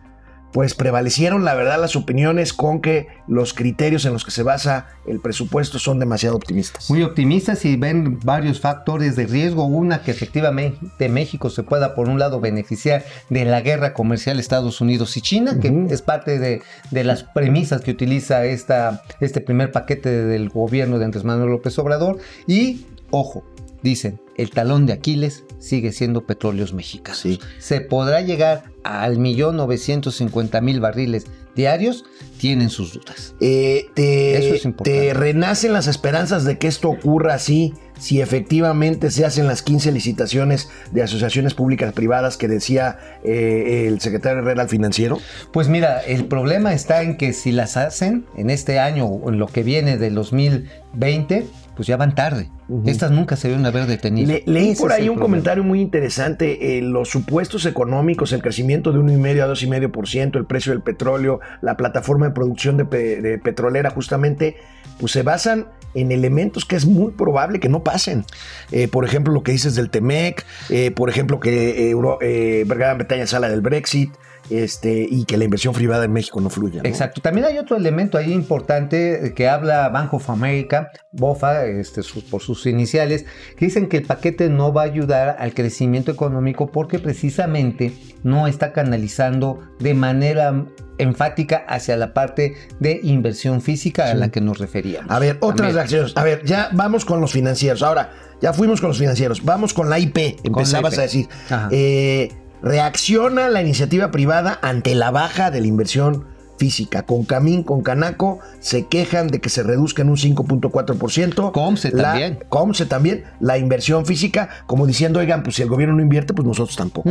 pues 0.52 0.74
prevalecieron, 0.74 1.44
la 1.44 1.54
verdad, 1.54 1.80
las 1.80 1.96
opiniones 1.96 2.52
con 2.52 2.80
que 2.80 3.08
los 3.28 3.52
criterios 3.52 4.04
en 4.04 4.12
los 4.12 4.24
que 4.24 4.30
se 4.30 4.42
basa 4.42 4.88
el 5.06 5.20
presupuesto 5.20 5.78
son 5.78 5.98
demasiado 5.98 6.36
optimistas. 6.36 6.88
Muy 6.90 7.02
optimistas 7.02 7.64
y 7.64 7.76
ven 7.76 8.18
varios 8.24 8.60
factores 8.60 9.16
de 9.16 9.26
riesgo. 9.26 9.66
Una, 9.66 10.02
que 10.02 10.10
efectivamente 10.10 11.08
México 11.08 11.50
se 11.50 11.62
pueda, 11.62 11.94
por 11.94 12.08
un 12.08 12.18
lado, 12.18 12.40
beneficiar 12.40 13.04
de 13.28 13.44
la 13.44 13.60
guerra 13.60 13.92
comercial 13.92 14.38
Estados 14.38 14.80
Unidos 14.80 15.16
y 15.16 15.20
China, 15.20 15.58
que 15.60 15.86
es 15.90 16.02
parte 16.02 16.38
de, 16.38 16.62
de 16.90 17.04
las 17.04 17.24
premisas 17.24 17.82
que 17.82 17.90
utiliza 17.90 18.44
esta, 18.44 19.02
este 19.20 19.40
primer 19.40 19.72
paquete 19.72 20.10
del 20.10 20.48
gobierno 20.48 20.98
de 20.98 21.04
Andrés 21.04 21.24
Manuel 21.24 21.50
López 21.50 21.78
Obrador. 21.78 22.18
Y, 22.46 22.86
ojo, 23.10 23.44
dicen, 23.82 24.20
el 24.36 24.50
talón 24.50 24.86
de 24.86 24.92
Aquiles 24.92 25.44
sigue 25.58 25.92
siendo 25.92 26.26
petróleos 26.26 26.72
mexicanos. 26.72 27.20
Sí. 27.20 27.40
Se 27.58 27.80
podrá 27.80 28.20
llegar 28.20 28.64
al 28.84 29.18
millón 29.18 29.56
novecientos 29.56 30.16
cincuenta 30.16 30.60
mil 30.60 30.80
barriles 30.80 31.26
diarios, 31.56 32.04
tienen 32.38 32.68
sus 32.70 32.92
dudas. 32.92 33.34
Eh, 33.40 33.86
te, 33.94 34.36
Eso 34.36 34.54
es 34.54 34.64
importante. 34.66 35.08
te 35.08 35.14
renacen 35.14 35.72
las 35.72 35.86
esperanzas 35.86 36.44
de 36.44 36.58
que 36.58 36.68
esto 36.68 36.90
ocurra 36.90 37.34
así, 37.34 37.72
si 37.98 38.20
efectivamente 38.20 39.10
se 39.10 39.24
hacen 39.24 39.46
las 39.46 39.62
15 39.62 39.90
licitaciones 39.90 40.68
de 40.92 41.02
asociaciones 41.02 41.54
públicas 41.54 41.94
privadas 41.94 42.36
que 42.36 42.46
decía 42.46 42.98
eh, 43.24 43.86
el 43.88 44.00
secretario 44.00 44.40
Herrera 44.40 44.62
al 44.62 44.68
financiero. 44.68 45.18
Pues 45.50 45.68
mira, 45.68 46.00
el 46.00 46.26
problema 46.26 46.74
está 46.74 47.02
en 47.02 47.16
que 47.16 47.32
si 47.32 47.52
las 47.52 47.78
hacen 47.78 48.26
en 48.36 48.50
este 48.50 48.78
año 48.78 49.06
o 49.06 49.30
en 49.30 49.38
lo 49.38 49.46
que 49.46 49.62
viene 49.62 49.96
del 49.96 50.14
2020, 50.14 51.46
pues 51.76 51.86
ya 51.86 51.96
van 51.98 52.14
tarde. 52.14 52.50
Estas 52.86 53.10
nunca 53.12 53.36
se 53.36 53.48
deben 53.48 53.64
haber 53.66 53.86
detenido. 53.86 54.28
Le- 54.32 54.42
leí 54.46 54.74
por 54.74 54.90
ahí 54.92 55.02
un 55.02 55.16
problema. 55.16 55.22
comentario 55.22 55.62
muy 55.62 55.80
interesante. 55.80 56.78
eh, 56.78 56.82
los 56.82 57.08
supuestos 57.10 57.66
económicos, 57.66 58.32
el 58.32 58.42
crecimiento 58.42 58.92
de 58.92 58.98
1,5 58.98 59.42
a 59.42 59.46
2,5%, 59.46 60.38
el 60.38 60.46
precio 60.46 60.72
del 60.72 60.80
petróleo, 60.80 61.40
la 61.60 61.76
plataforma 61.76 62.26
de 62.26 62.32
producción 62.32 62.76
de, 62.78 62.86
pe- 62.86 63.20
de 63.20 63.38
petrolera, 63.38 63.90
justamente, 63.90 64.56
pues 64.98 65.12
se 65.12 65.22
basan 65.22 65.66
en 65.94 66.12
elementos 66.12 66.64
que 66.64 66.76
es 66.76 66.86
muy 66.86 67.12
probable 67.12 67.60
que 67.60 67.68
no 67.68 67.84
pasen. 67.84 68.24
Eh, 68.72 68.88
por 68.88 69.04
ejemplo, 69.04 69.32
lo 69.32 69.42
que 69.42 69.52
dices 69.52 69.74
del 69.74 69.90
TEMEC, 69.90 70.44
eh, 70.70 70.90
por 70.90 71.10
ejemplo, 71.10 71.40
que 71.40 71.90
Euro- 71.90 72.18
Bretaña 72.20 73.26
sala 73.26 73.48
del 73.48 73.60
Brexit. 73.60 74.10
Este, 74.50 75.06
y 75.08 75.24
que 75.24 75.36
la 75.36 75.44
inversión 75.44 75.74
privada 75.74 76.04
en 76.04 76.12
México 76.12 76.40
no 76.40 76.50
fluya. 76.50 76.82
¿no? 76.82 76.88
Exacto. 76.88 77.20
También 77.20 77.46
hay 77.46 77.58
otro 77.58 77.76
elemento 77.76 78.18
ahí 78.18 78.32
importante 78.32 79.32
que 79.34 79.48
habla 79.48 79.88
Bank 79.88 80.14
of 80.14 80.28
America, 80.30 80.90
BOFA, 81.12 81.66
este, 81.66 82.02
por 82.30 82.42
sus 82.42 82.66
iniciales, 82.66 83.26
que 83.56 83.66
dicen 83.66 83.88
que 83.88 83.98
el 83.98 84.04
paquete 84.04 84.48
no 84.48 84.72
va 84.72 84.82
a 84.82 84.84
ayudar 84.84 85.36
al 85.38 85.54
crecimiento 85.54 86.10
económico 86.10 86.70
porque 86.70 86.98
precisamente 86.98 87.92
no 88.22 88.46
está 88.46 88.72
canalizando 88.72 89.60
de 89.78 89.94
manera 89.94 90.66
enfática 90.98 91.64
hacia 91.68 91.96
la 91.96 92.14
parte 92.14 92.54
de 92.80 93.00
inversión 93.02 93.60
física 93.60 94.10
a 94.10 94.14
la 94.14 94.30
que 94.30 94.40
nos 94.40 94.58
referíamos. 94.58 95.10
A 95.10 95.18
ver, 95.18 95.36
otras 95.40 95.56
También. 95.56 95.74
reacciones. 95.74 96.16
A 96.16 96.24
ver, 96.24 96.44
ya 96.44 96.70
vamos 96.72 97.04
con 97.04 97.20
los 97.20 97.32
financieros. 97.32 97.82
Ahora, 97.82 98.12
ya 98.40 98.52
fuimos 98.52 98.80
con 98.80 98.88
los 98.88 98.98
financieros. 98.98 99.44
Vamos 99.44 99.74
con 99.74 99.90
la 99.90 99.98
IP. 99.98 100.38
Empezabas 100.44 100.94
IP. 100.94 100.98
a 100.98 101.02
decir. 101.02 101.28
Ajá. 101.50 101.68
Eh, 101.70 102.28
reacciona 102.62 103.48
la 103.48 103.60
iniciativa 103.62 104.10
privada 104.10 104.58
ante 104.62 104.94
la 104.94 105.10
baja 105.10 105.50
de 105.50 105.60
la 105.60 105.66
inversión 105.66 106.26
física. 106.58 107.02
Con 107.02 107.24
Camín, 107.24 107.62
con 107.62 107.82
Canaco, 107.82 108.38
se 108.60 108.86
quejan 108.86 109.28
de 109.28 109.40
que 109.40 109.48
se 109.48 109.62
reduzca 109.62 110.02
en 110.02 110.08
un 110.10 110.16
5.4%. 110.16 111.52
Comce 111.52 111.90
La- 111.92 112.02
también. 112.02 112.38
Comce 112.48 112.86
también. 112.86 113.24
La 113.40 113.58
inversión 113.58 114.06
física, 114.06 114.48
como 114.66 114.86
diciendo, 114.86 115.20
oigan, 115.20 115.42
pues 115.42 115.56
si 115.56 115.62
el 115.62 115.68
gobierno 115.68 115.96
no 115.96 116.02
invierte, 116.02 116.34
pues 116.34 116.46
nosotros 116.46 116.76
tampoco. 116.76 117.10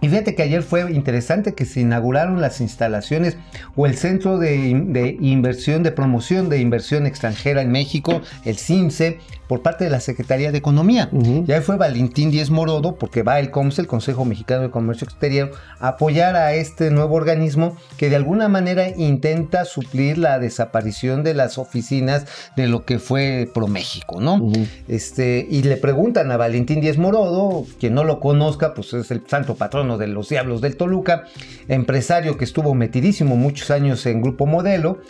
Y 0.00 0.08
fíjate 0.08 0.34
que 0.34 0.42
ayer 0.42 0.62
fue 0.62 0.90
interesante 0.92 1.54
que 1.54 1.64
se 1.64 1.80
inauguraron 1.80 2.40
las 2.40 2.60
instalaciones 2.60 3.36
o 3.76 3.86
el 3.86 3.96
Centro 3.96 4.38
de, 4.38 4.56
In- 4.56 4.92
de 4.92 5.16
Inversión, 5.20 5.82
de 5.82 5.92
Promoción 5.92 6.48
de 6.48 6.58
Inversión 6.60 7.06
Extranjera 7.06 7.62
en 7.62 7.70
México, 7.72 8.20
el 8.44 8.56
CIMSE, 8.58 9.18
por 9.48 9.62
parte 9.62 9.84
de 9.84 9.90
la 9.90 10.00
Secretaría 10.00 10.52
de 10.52 10.58
Economía. 10.58 11.08
Y 11.10 11.50
ahí 11.50 11.62
fue 11.62 11.78
Valentín 11.78 12.30
Díez 12.30 12.50
Morodo, 12.50 12.96
porque 12.96 13.22
va 13.22 13.40
el 13.40 13.50
COMSE, 13.50 13.80
el 13.80 13.86
Consejo 13.86 14.26
Mexicano 14.26 14.60
de 14.64 14.70
Comercio 14.70 15.06
Exterior, 15.06 15.52
a 15.80 15.88
apoyar 15.88 16.36
a 16.36 16.52
este 16.52 16.90
nuevo 16.90 17.14
organismo 17.14 17.74
que 17.96 18.10
de 18.10 18.16
alguna 18.16 18.48
manera 18.48 18.90
intenta 18.90 19.64
suplir 19.64 20.18
la 20.18 20.38
desaparición 20.38 21.22
de 21.24 21.32
las 21.32 21.56
oficinas 21.56 22.26
de 22.56 22.66
lo 22.66 22.84
que 22.84 22.98
fue 22.98 23.50
ProMéxico, 23.54 24.20
¿no? 24.20 24.52
Este, 24.86 25.46
y 25.50 25.62
le 25.62 25.78
preguntan 25.78 26.30
a 26.30 26.36
Valentín 26.36 26.82
Díez 26.82 26.98
Morodo, 26.98 27.64
quien 27.80 27.94
no 27.94 28.04
lo 28.04 28.20
conozca, 28.20 28.74
pues 28.74 28.92
es 28.92 29.10
el 29.10 29.22
santo 29.26 29.54
de 29.96 30.08
los 30.08 30.28
Diablos 30.28 30.60
del 30.60 30.76
Toluca, 30.76 31.24
empresario 31.68 32.36
que 32.36 32.44
estuvo 32.44 32.74
metidísimo 32.74 33.36
muchos 33.36 33.70
años 33.70 34.04
en 34.06 34.20
Grupo 34.20 34.44
Modelo. 34.46 35.00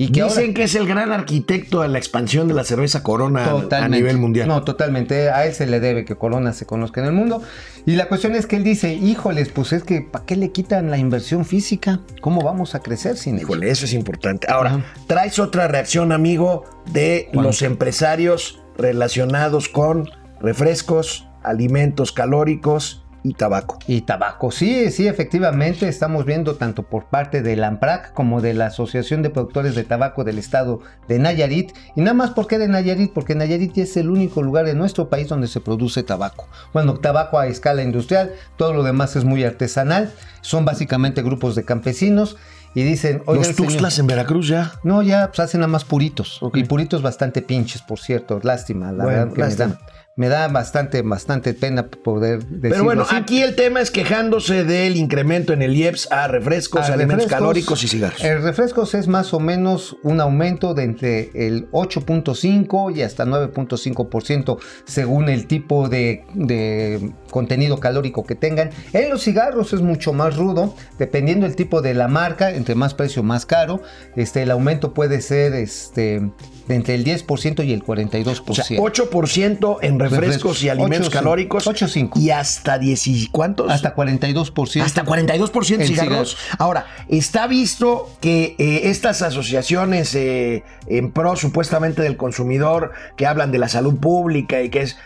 Y 0.00 0.12
que 0.12 0.22
Dicen 0.22 0.42
ahora, 0.42 0.54
que 0.54 0.62
es 0.62 0.74
el 0.76 0.86
gran 0.86 1.10
arquitecto 1.10 1.82
de 1.82 1.88
la 1.88 1.98
expansión 1.98 2.46
de 2.46 2.54
la 2.54 2.62
cerveza 2.62 3.02
Corona 3.02 3.50
a 3.72 3.88
nivel 3.88 4.16
mundial. 4.18 4.46
No, 4.46 4.62
totalmente. 4.62 5.28
A 5.30 5.44
él 5.44 5.54
se 5.54 5.66
le 5.66 5.80
debe 5.80 6.04
que 6.04 6.14
Corona 6.14 6.52
se 6.52 6.66
conozca 6.66 7.00
en 7.00 7.08
el 7.08 7.12
mundo. 7.12 7.42
Y 7.84 7.96
la 7.96 8.06
cuestión 8.06 8.36
es 8.36 8.46
que 8.46 8.54
él 8.54 8.62
dice, 8.62 8.92
híjoles, 8.94 9.48
pues 9.48 9.72
es 9.72 9.82
que 9.82 10.02
¿para 10.02 10.24
qué 10.24 10.36
le 10.36 10.52
quitan 10.52 10.92
la 10.92 10.98
inversión 10.98 11.44
física? 11.44 11.98
¿Cómo 12.20 12.42
vamos 12.42 12.76
a 12.76 12.80
crecer 12.80 13.16
sin 13.16 13.34
ello? 13.34 13.46
Híjole, 13.46 13.70
eso 13.70 13.86
es 13.86 13.92
importante. 13.92 14.46
Ahora, 14.48 14.84
traes 15.08 15.40
otra 15.40 15.66
reacción, 15.66 16.12
amigo, 16.12 16.64
de 16.92 17.28
los 17.32 17.62
empresarios 17.62 18.62
relacionados 18.76 19.68
con 19.68 20.08
refrescos, 20.40 21.26
alimentos 21.42 22.12
calóricos 22.12 23.04
y 23.22 23.34
tabaco. 23.34 23.78
Y 23.86 24.02
tabaco, 24.02 24.50
sí, 24.50 24.90
sí, 24.90 25.06
efectivamente, 25.06 25.88
estamos 25.88 26.24
viendo 26.24 26.56
tanto 26.56 26.82
por 26.84 27.06
parte 27.06 27.42
del 27.42 27.64
AMPRAC 27.64 28.12
como 28.12 28.40
de 28.40 28.54
la 28.54 28.66
Asociación 28.66 29.22
de 29.22 29.30
Productores 29.30 29.74
de 29.74 29.84
Tabaco 29.84 30.24
del 30.24 30.38
Estado 30.38 30.80
de 31.08 31.18
Nayarit. 31.18 31.72
Y 31.96 32.00
nada 32.00 32.14
más, 32.14 32.30
¿por 32.30 32.46
qué 32.46 32.58
de 32.58 32.68
Nayarit? 32.68 33.12
Porque 33.12 33.34
Nayarit 33.34 33.76
es 33.78 33.96
el 33.96 34.10
único 34.10 34.42
lugar 34.42 34.68
en 34.68 34.78
nuestro 34.78 35.08
país 35.08 35.28
donde 35.28 35.48
se 35.48 35.60
produce 35.60 36.02
tabaco. 36.02 36.48
Bueno, 36.72 36.98
tabaco 36.98 37.38
a 37.38 37.46
escala 37.46 37.82
industrial, 37.82 38.32
todo 38.56 38.72
lo 38.72 38.82
demás 38.82 39.16
es 39.16 39.24
muy 39.24 39.44
artesanal, 39.44 40.12
son 40.40 40.64
básicamente 40.64 41.22
grupos 41.22 41.54
de 41.54 41.64
campesinos 41.64 42.36
y 42.74 42.82
dicen, 42.82 43.22
los 43.26 43.56
Tuxtlas 43.56 43.98
en 43.98 44.06
Veracruz 44.06 44.48
ya. 44.48 44.72
no, 44.84 45.02
ya 45.02 45.28
pues 45.28 45.40
hacen 45.40 45.60
nada 45.60 45.72
más 45.72 45.84
puritos. 45.84 46.40
Y 46.54 46.64
puritos 46.64 47.02
bastante 47.02 47.42
pinches, 47.42 47.82
por 47.82 47.98
cierto. 47.98 48.40
Lástima, 48.42 48.92
la 48.92 49.04
Bueno, 49.04 49.18
verdad 49.18 49.32
que 49.32 49.40
me 49.40 49.46
lástima. 49.46 49.80
Me 50.18 50.28
da 50.28 50.48
bastante, 50.48 51.02
bastante 51.02 51.54
pena 51.54 51.86
poder 51.86 52.40
decirlo 52.40 52.70
Pero 52.70 52.84
bueno, 52.84 53.02
así. 53.02 53.14
aquí 53.14 53.40
el 53.40 53.54
tema 53.54 53.80
es 53.80 53.92
quejándose 53.92 54.64
del 54.64 54.96
incremento 54.96 55.52
en 55.52 55.62
el 55.62 55.76
IEPS 55.76 56.10
a 56.10 56.26
refrescos, 56.26 56.80
A 56.80 56.94
alimentos 56.94 57.26
refrescos, 57.26 57.38
calóricos 57.38 57.84
y 57.84 57.88
cigarros. 57.88 58.24
El 58.24 58.42
refrescos 58.42 58.94
es 58.96 59.06
más 59.06 59.32
o 59.32 59.38
menos 59.38 59.96
un 60.02 60.20
aumento 60.20 60.74
de 60.74 60.82
entre 60.82 61.30
el 61.34 61.70
8.5 61.70 62.96
y 62.96 63.02
hasta 63.02 63.26
9.5% 63.26 64.58
según 64.86 65.28
el 65.28 65.46
tipo 65.46 65.88
de, 65.88 66.24
de 66.34 67.12
contenido 67.30 67.78
calórico 67.78 68.26
que 68.26 68.34
tengan. 68.34 68.70
En 68.92 69.10
los 69.10 69.22
cigarros 69.22 69.72
es 69.72 69.82
mucho 69.82 70.12
más 70.12 70.36
rudo, 70.36 70.74
dependiendo 70.98 71.46
el 71.46 71.54
tipo 71.54 71.80
de 71.80 71.94
la 71.94 72.08
marca, 72.08 72.50
entre 72.50 72.74
más 72.74 72.92
precio 72.92 73.22
más 73.22 73.46
caro. 73.46 73.82
Este, 74.16 74.42
el 74.42 74.50
aumento 74.50 74.94
puede 74.94 75.20
ser 75.20 75.54
este, 75.54 76.28
de 76.66 76.74
entre 76.74 76.96
el 76.96 77.04
10% 77.04 77.64
y 77.64 77.72
el 77.72 77.84
42%. 77.84 78.42
O 78.48 78.54
sea, 78.54 78.64
8% 78.66 79.78
en 79.80 79.98
refrescos 80.00 80.07
Refrescos. 80.10 80.62
y 80.62 80.68
alimentos 80.68 81.10
8.5. 81.10 81.12
calóricos. 81.12 81.66
8.5. 81.66 82.20
Y 82.20 82.30
hasta 82.30 82.78
10 82.78 83.06
y 83.06 83.26
cuántos? 83.28 83.70
hasta 83.70 83.94
42%. 83.94 84.82
Hasta 84.82 85.04
42% 85.04 85.80
En 85.80 85.86
cigarros. 85.86 86.36
Ahora, 86.58 86.86
está 87.08 87.46
visto 87.46 88.10
que 88.20 88.54
eh, 88.58 88.82
estas 88.90 89.22
asociaciones 89.22 90.14
eh, 90.14 90.64
en 90.86 91.12
pro 91.12 91.36
supuestamente 91.36 92.02
del 92.02 92.16
consumidor, 92.16 92.92
que 93.16 93.26
hablan 93.26 93.52
de 93.52 93.58
la 93.58 93.68
salud 93.68 93.96
pública 93.98 94.62
y 94.62 94.68
que 94.70 94.82
es... 94.82 94.96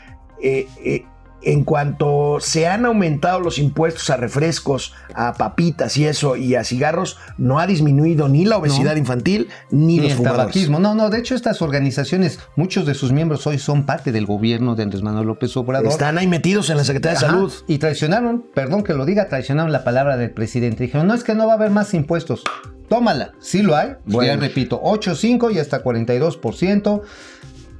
eh, 0.42 0.66
eh, 0.84 1.04
en 1.44 1.64
cuanto 1.64 2.38
se 2.40 2.66
han 2.66 2.84
aumentado 2.86 3.40
los 3.40 3.58
impuestos 3.58 4.10
a 4.10 4.16
refrescos, 4.16 4.94
a 5.14 5.34
papitas 5.34 5.96
y 5.96 6.06
eso, 6.06 6.36
y 6.36 6.54
a 6.54 6.64
cigarros, 6.64 7.18
no 7.38 7.58
ha 7.58 7.66
disminuido 7.66 8.28
ni 8.28 8.44
la 8.44 8.56
obesidad 8.58 8.92
No. 8.92 8.98
infantil 8.98 9.48
ni, 9.70 9.96
Ni 9.96 10.00
los 10.02 10.10
el 10.12 10.16
fumadores. 10.18 10.40
tabaquismo. 10.42 10.78
No, 10.78 10.94
no, 10.94 11.10
de 11.10 11.18
hecho 11.18 11.34
estas 11.34 11.62
organizaciones, 11.62 12.38
muchos 12.56 12.86
de 12.86 12.94
sus 12.94 13.12
miembros 13.12 13.46
hoy 13.46 13.58
son 13.58 13.84
parte 13.86 14.12
del 14.12 14.26
gobierno 14.26 14.74
de 14.74 14.84
Andrés 14.84 15.02
Manuel 15.02 15.26
López 15.26 15.56
Obrador. 15.56 15.88
Están 15.88 16.18
ahí 16.18 16.26
metidos 16.26 16.70
en 16.70 16.76
la 16.76 16.84
Secretaría 16.84 17.18
de 17.18 17.26
Salud. 17.26 17.52
Y 17.66 17.78
traicionaron, 17.78 18.44
perdón 18.54 18.82
que 18.84 18.94
lo 18.94 19.04
diga, 19.04 19.28
traicionaron 19.28 19.72
la 19.72 19.84
palabra 19.84 20.16
del 20.16 20.30
presidente. 20.30 20.84
Dijeron, 20.84 21.06
no 21.06 21.14
es 21.14 21.24
que 21.24 21.34
no 21.34 21.46
va 21.46 21.52
a 21.52 21.56
haber 21.56 21.70
más 21.70 21.92
impuestos. 21.94 22.44
Tómala, 22.88 23.32
sí 23.40 23.62
lo 23.62 23.74
hay. 23.74 23.92
Bueno. 24.04 24.34
Ya 24.34 24.36
repito, 24.38 24.78
8, 24.82 25.14
5 25.14 25.50
y 25.50 25.58
hasta 25.58 25.82
42%. 25.82 27.00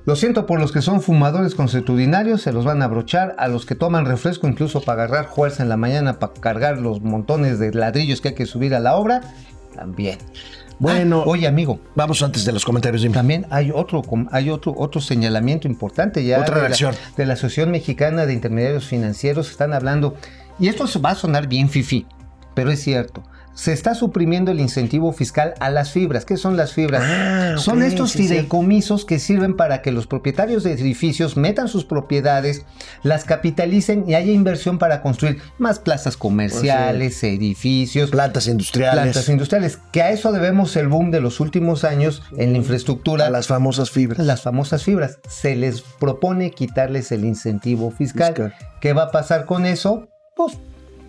Lo 0.04 0.16
siento 0.16 0.47
por 0.47 0.61
los 0.61 0.73
que 0.73 0.82
son 0.82 1.00
fumadores 1.00 1.54
consuetudinarios, 1.54 2.42
se 2.42 2.52
los 2.52 2.64
van 2.64 2.82
a 2.82 2.87
abrochar. 2.87 3.37
A 3.38 3.47
los 3.47 3.66
que 3.66 3.75
toman 3.76 4.04
refresco, 4.04 4.49
incluso 4.49 4.80
para 4.80 5.04
agarrar 5.04 5.28
fuerza 5.32 5.62
en 5.62 5.68
la 5.68 5.76
mañana, 5.76 6.18
para 6.18 6.32
cargar 6.32 6.78
los 6.78 7.02
montones 7.02 7.59
de 7.61 7.73
ladrillos 7.73 8.21
que 8.21 8.28
hay 8.28 8.35
que 8.35 8.47
subir 8.47 8.75
a 8.75 8.80
la 8.80 8.97
obra, 8.97 9.21
también. 9.76 10.18
Bueno. 10.80 11.23
Ah, 11.25 11.28
oye, 11.28 11.47
amigo, 11.47 11.78
Vamos 11.94 12.21
antes 12.23 12.44
de 12.44 12.50
los 12.50 12.64
comentarios. 12.64 13.02
dime. 13.02 13.14
también 13.14 13.47
hay 13.50 13.71
otro, 13.73 14.02
hay 14.32 14.50
otro, 14.50 14.75
otro 14.76 15.00
señalamiento 15.00 15.68
importante 15.68 16.25
ya 16.25 16.40
Otra 16.40 16.61
de, 16.61 16.68
la, 16.71 16.92
de 17.16 17.26
la 17.26 17.35
Asociación 17.35 17.71
Mexicana 17.71 18.26
de 18.26 18.32
Intermediarios 18.32 18.87
Financieros. 18.87 19.50
Están 19.50 19.73
hablando, 19.73 20.16
y 20.59 20.66
esto 20.66 20.88
se 20.88 20.99
va 20.99 21.11
a 21.11 21.14
sonar 21.14 21.47
bien 21.47 21.68
fifi, 21.68 22.06
pero 22.54 22.73
es 22.73 22.82
cierto. 22.82 23.23
Se 23.54 23.73
está 23.73 23.94
suprimiendo 23.94 24.50
el 24.50 24.61
incentivo 24.61 25.12
fiscal 25.12 25.54
a 25.61 25.71
las 25.71 25.92
fibras. 25.92 26.25
¿Qué 26.25 26.37
son 26.37 26.56
las 26.56 26.73
fibras? 26.73 27.02
Ah, 27.04 27.54
son 27.59 27.82
estos 27.82 28.12
sí, 28.12 28.18
sí. 28.18 28.28
fideicomisos 28.28 29.04
que 29.04 29.18
sirven 29.18 29.56
para 29.56 29.82
que 29.82 29.92
los 29.92 30.06
propietarios 30.06 30.62
de 30.64 30.73
edificios 30.73 31.37
metan 31.37 31.68
sus 31.68 31.85
propiedades, 31.85 32.64
las 33.02 33.25
capitalicen 33.25 34.04
y 34.09 34.14
haya 34.14 34.32
inversión 34.32 34.78
para 34.78 35.02
construir 35.02 35.40
más 35.59 35.78
plazas 35.78 36.16
comerciales, 36.16 37.23
edificios, 37.25 38.11
Plantas 38.11 38.47
industriales. 38.47 39.02
plantas 39.02 39.28
industriales. 39.28 39.78
Que 39.92 40.02
a 40.02 40.11
eso 40.11 40.32
debemos 40.32 40.75
el 40.76 40.88
boom 40.88 41.11
de 41.11 41.21
los 41.21 41.40
últimos 41.40 41.85
años 41.85 42.23
en 42.37 42.52
la 42.52 42.59
infraestructura 42.59 43.26
a 43.26 43.30
las 43.30 43.47
famosas 43.47 43.90
fibras. 43.90 44.25
las 44.26 44.42
famosas 44.42 44.82
fibras. 44.85 45.18
Se 45.28 45.56
les 45.56 45.82
propone 45.82 46.50
quitarles 46.52 47.12
el 47.12 47.25
incentivo 47.25 47.90
fiscal. 47.90 48.28
Fiscal. 48.35 48.54
¿Qué 48.80 48.92
va 48.92 49.04
a 49.04 49.11
pasar 49.11 49.44
con 49.47 49.64
eso? 49.66 50.09
Pues 50.37 50.56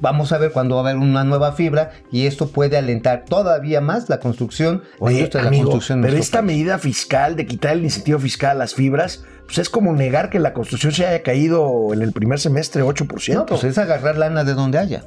vamos 0.03 0.33
a 0.33 0.37
ver 0.37 0.51
cuando 0.51 0.75
va 0.75 0.81
a 0.81 0.83
haber 0.91 0.97
una 1.01 1.23
nueva 1.23 1.53
fibra 1.53 1.91
y 2.11 2.27
esto 2.27 2.49
puede 2.49 2.77
alentar 2.77 3.23
todavía 3.25 3.79
más 3.79 4.09
la 4.09 4.19
construcción, 4.19 4.83
la 4.99 5.09
de 5.09 5.29
la 5.33 5.49
construcción. 5.49 6.01
pero 6.01 6.17
esta 6.17 6.39
país. 6.39 6.47
medida 6.47 6.77
fiscal 6.77 7.37
de 7.37 7.47
quitar 7.47 7.71
el 7.71 7.85
incentivo 7.85 8.19
fiscal 8.19 8.51
a 8.51 8.53
las 8.55 8.75
fibras, 8.75 9.23
pues 9.45 9.59
es 9.59 9.69
como 9.69 9.93
negar 9.93 10.29
que 10.29 10.39
la 10.39 10.53
construcción 10.53 10.91
se 10.91 11.07
haya 11.07 11.23
caído 11.23 11.93
en 11.93 12.01
el 12.01 12.11
primer 12.11 12.39
semestre 12.39 12.83
8%. 12.83 13.33
No, 13.33 13.45
pues 13.45 13.63
es 13.63 13.77
agarrar 13.77 14.17
lana 14.17 14.43
de 14.43 14.53
donde 14.53 14.77
haya. 14.77 15.03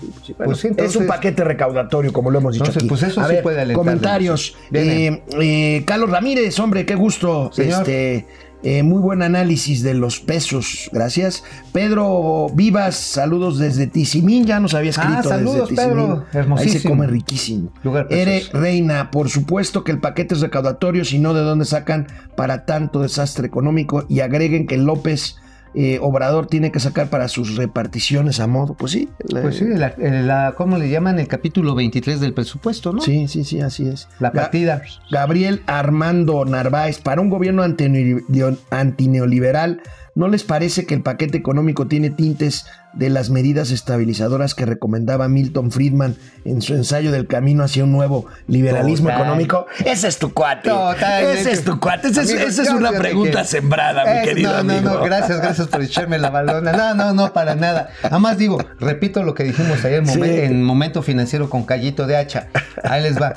Bueno, 0.00 0.36
pues 0.44 0.58
sí, 0.58 0.68
es 0.76 0.94
un 0.94 1.06
paquete 1.08 1.42
recaudatorio, 1.42 2.12
como 2.12 2.30
lo 2.30 2.38
hemos 2.38 2.52
dicho 2.52 2.66
Entonces, 2.66 2.82
aquí. 2.82 2.88
pues 2.88 3.02
eso 3.02 3.20
a 3.20 3.26
sí 3.26 3.34
ver, 3.34 3.42
puede 3.42 3.60
alentar 3.62 3.84
Comentarios. 3.84 4.56
Eh, 4.72 5.24
eh, 5.40 5.82
Carlos 5.86 6.10
Ramírez, 6.10 6.56
hombre, 6.60 6.86
qué 6.86 6.94
gusto. 6.94 7.50
Señor. 7.52 7.80
Este, 7.80 8.26
eh, 8.62 8.82
muy 8.82 9.00
buen 9.00 9.22
análisis 9.22 9.82
de 9.82 9.94
los 9.94 10.20
pesos, 10.20 10.90
gracias. 10.92 11.44
Pedro 11.72 12.48
Vivas, 12.54 12.96
saludos 12.96 13.58
desde 13.58 13.86
Tizimín, 13.86 14.46
ya 14.46 14.58
nos 14.58 14.74
había 14.74 14.90
escrito 14.90 15.12
Ah, 15.16 15.22
saludos, 15.22 15.70
desde 15.70 15.86
Tizimín. 15.86 16.24
Pedro. 16.32 16.56
Ahí 16.56 16.68
se 16.68 16.88
come 16.88 17.06
riquísimo. 17.06 17.72
Ere. 18.10 18.42
Reina, 18.52 19.10
por 19.10 19.28
supuesto 19.28 19.84
que 19.84 19.92
el 19.92 20.00
paquete 20.00 20.34
es 20.34 20.40
recaudatorio, 20.40 21.04
si 21.04 21.18
no, 21.18 21.34
¿de 21.34 21.42
dónde 21.42 21.64
sacan 21.64 22.08
para 22.36 22.64
tanto 22.64 23.02
desastre 23.02 23.46
económico? 23.46 24.04
Y 24.08 24.20
agreguen 24.20 24.66
que 24.66 24.76
López 24.76 25.36
eh, 25.74 25.98
Obrador 26.00 26.46
tiene 26.46 26.72
que 26.72 26.80
sacar 26.80 27.08
para 27.10 27.28
sus 27.28 27.56
reparticiones 27.56 28.40
a 28.40 28.46
modo. 28.46 28.74
Pues 28.74 28.92
sí. 28.92 29.08
la- 29.28 29.42
Pues 29.42 29.56
sí, 29.56 29.64
la, 29.66 29.94
la- 29.98 30.54
¿cómo 30.56 30.78
le 30.78 30.88
llaman? 30.88 31.18
El 31.18 31.28
capítulo 31.28 31.74
23 31.74 32.20
del 32.20 32.34
presupuesto, 32.34 32.92
¿no? 32.92 33.00
sí, 33.00 33.28
sí, 33.28 33.44
sí, 33.44 33.60
así 33.60 33.86
es. 33.88 34.08
La 34.20 34.32
partida. 34.32 34.82
Gabriel 35.10 35.62
Armando 35.66 36.44
Narváez, 36.44 36.98
para 37.00 37.20
un 37.20 37.30
gobierno 37.30 37.62
antine- 37.64 38.24
antineoliberal, 38.70 39.80
¿no 40.18 40.26
les 40.28 40.42
parece 40.42 40.84
que 40.84 40.94
el 40.94 41.02
paquete 41.02 41.38
económico 41.38 41.86
tiene 41.86 42.10
tintes 42.10 42.66
de 42.92 43.08
las 43.08 43.30
medidas 43.30 43.70
estabilizadoras 43.70 44.54
que 44.56 44.66
recomendaba 44.66 45.28
Milton 45.28 45.70
Friedman 45.70 46.16
en 46.44 46.60
su 46.60 46.74
ensayo 46.74 47.12
del 47.12 47.28
camino 47.28 47.62
hacia 47.62 47.84
un 47.84 47.92
nuevo 47.92 48.26
liberalismo 48.48 49.08
Total. 49.10 49.20
económico? 49.22 49.66
Ese 49.84 50.08
es 50.08 50.18
tu 50.18 50.34
cuate. 50.34 50.68
Totalmente. 50.70 51.40
Ese 51.40 51.52
es 51.52 51.62
tu 51.64 51.78
cuate. 51.78 52.08
Esa 52.08 52.22
es, 52.22 52.58
esa 52.58 52.74
una 52.74 52.90
pregunta 52.90 53.42
que- 53.42 53.46
sembrada, 53.48 54.04
mi 54.04 54.10
Eh, 54.18 54.22
querido 54.24 54.50
no, 54.56 54.62
no, 54.64 54.72
amigo. 54.72 54.90
no, 54.94 55.02
gracias, 55.04 55.40
gracias 55.40 55.68
por 55.68 55.82
echarme 55.82 56.18
la 56.18 56.30
balona. 56.30 56.72
No, 56.72 56.94
no, 56.94 57.14
no, 57.14 57.32
para 57.32 57.54
nada. 57.54 57.90
Además 58.02 58.38
digo, 58.38 58.58
repito 58.80 59.22
lo 59.22 59.34
que 59.34 59.44
dijimos 59.44 59.84
ayer 59.84 60.04
Sí. 60.04 60.20
en 60.20 60.64
Momento 60.64 61.02
Financiero 61.02 61.48
con 61.48 61.62
Callito 61.62 62.08
de 62.08 62.16
Hacha. 62.16 62.48
Ahí 62.82 63.02
les 63.04 63.22
va. 63.22 63.34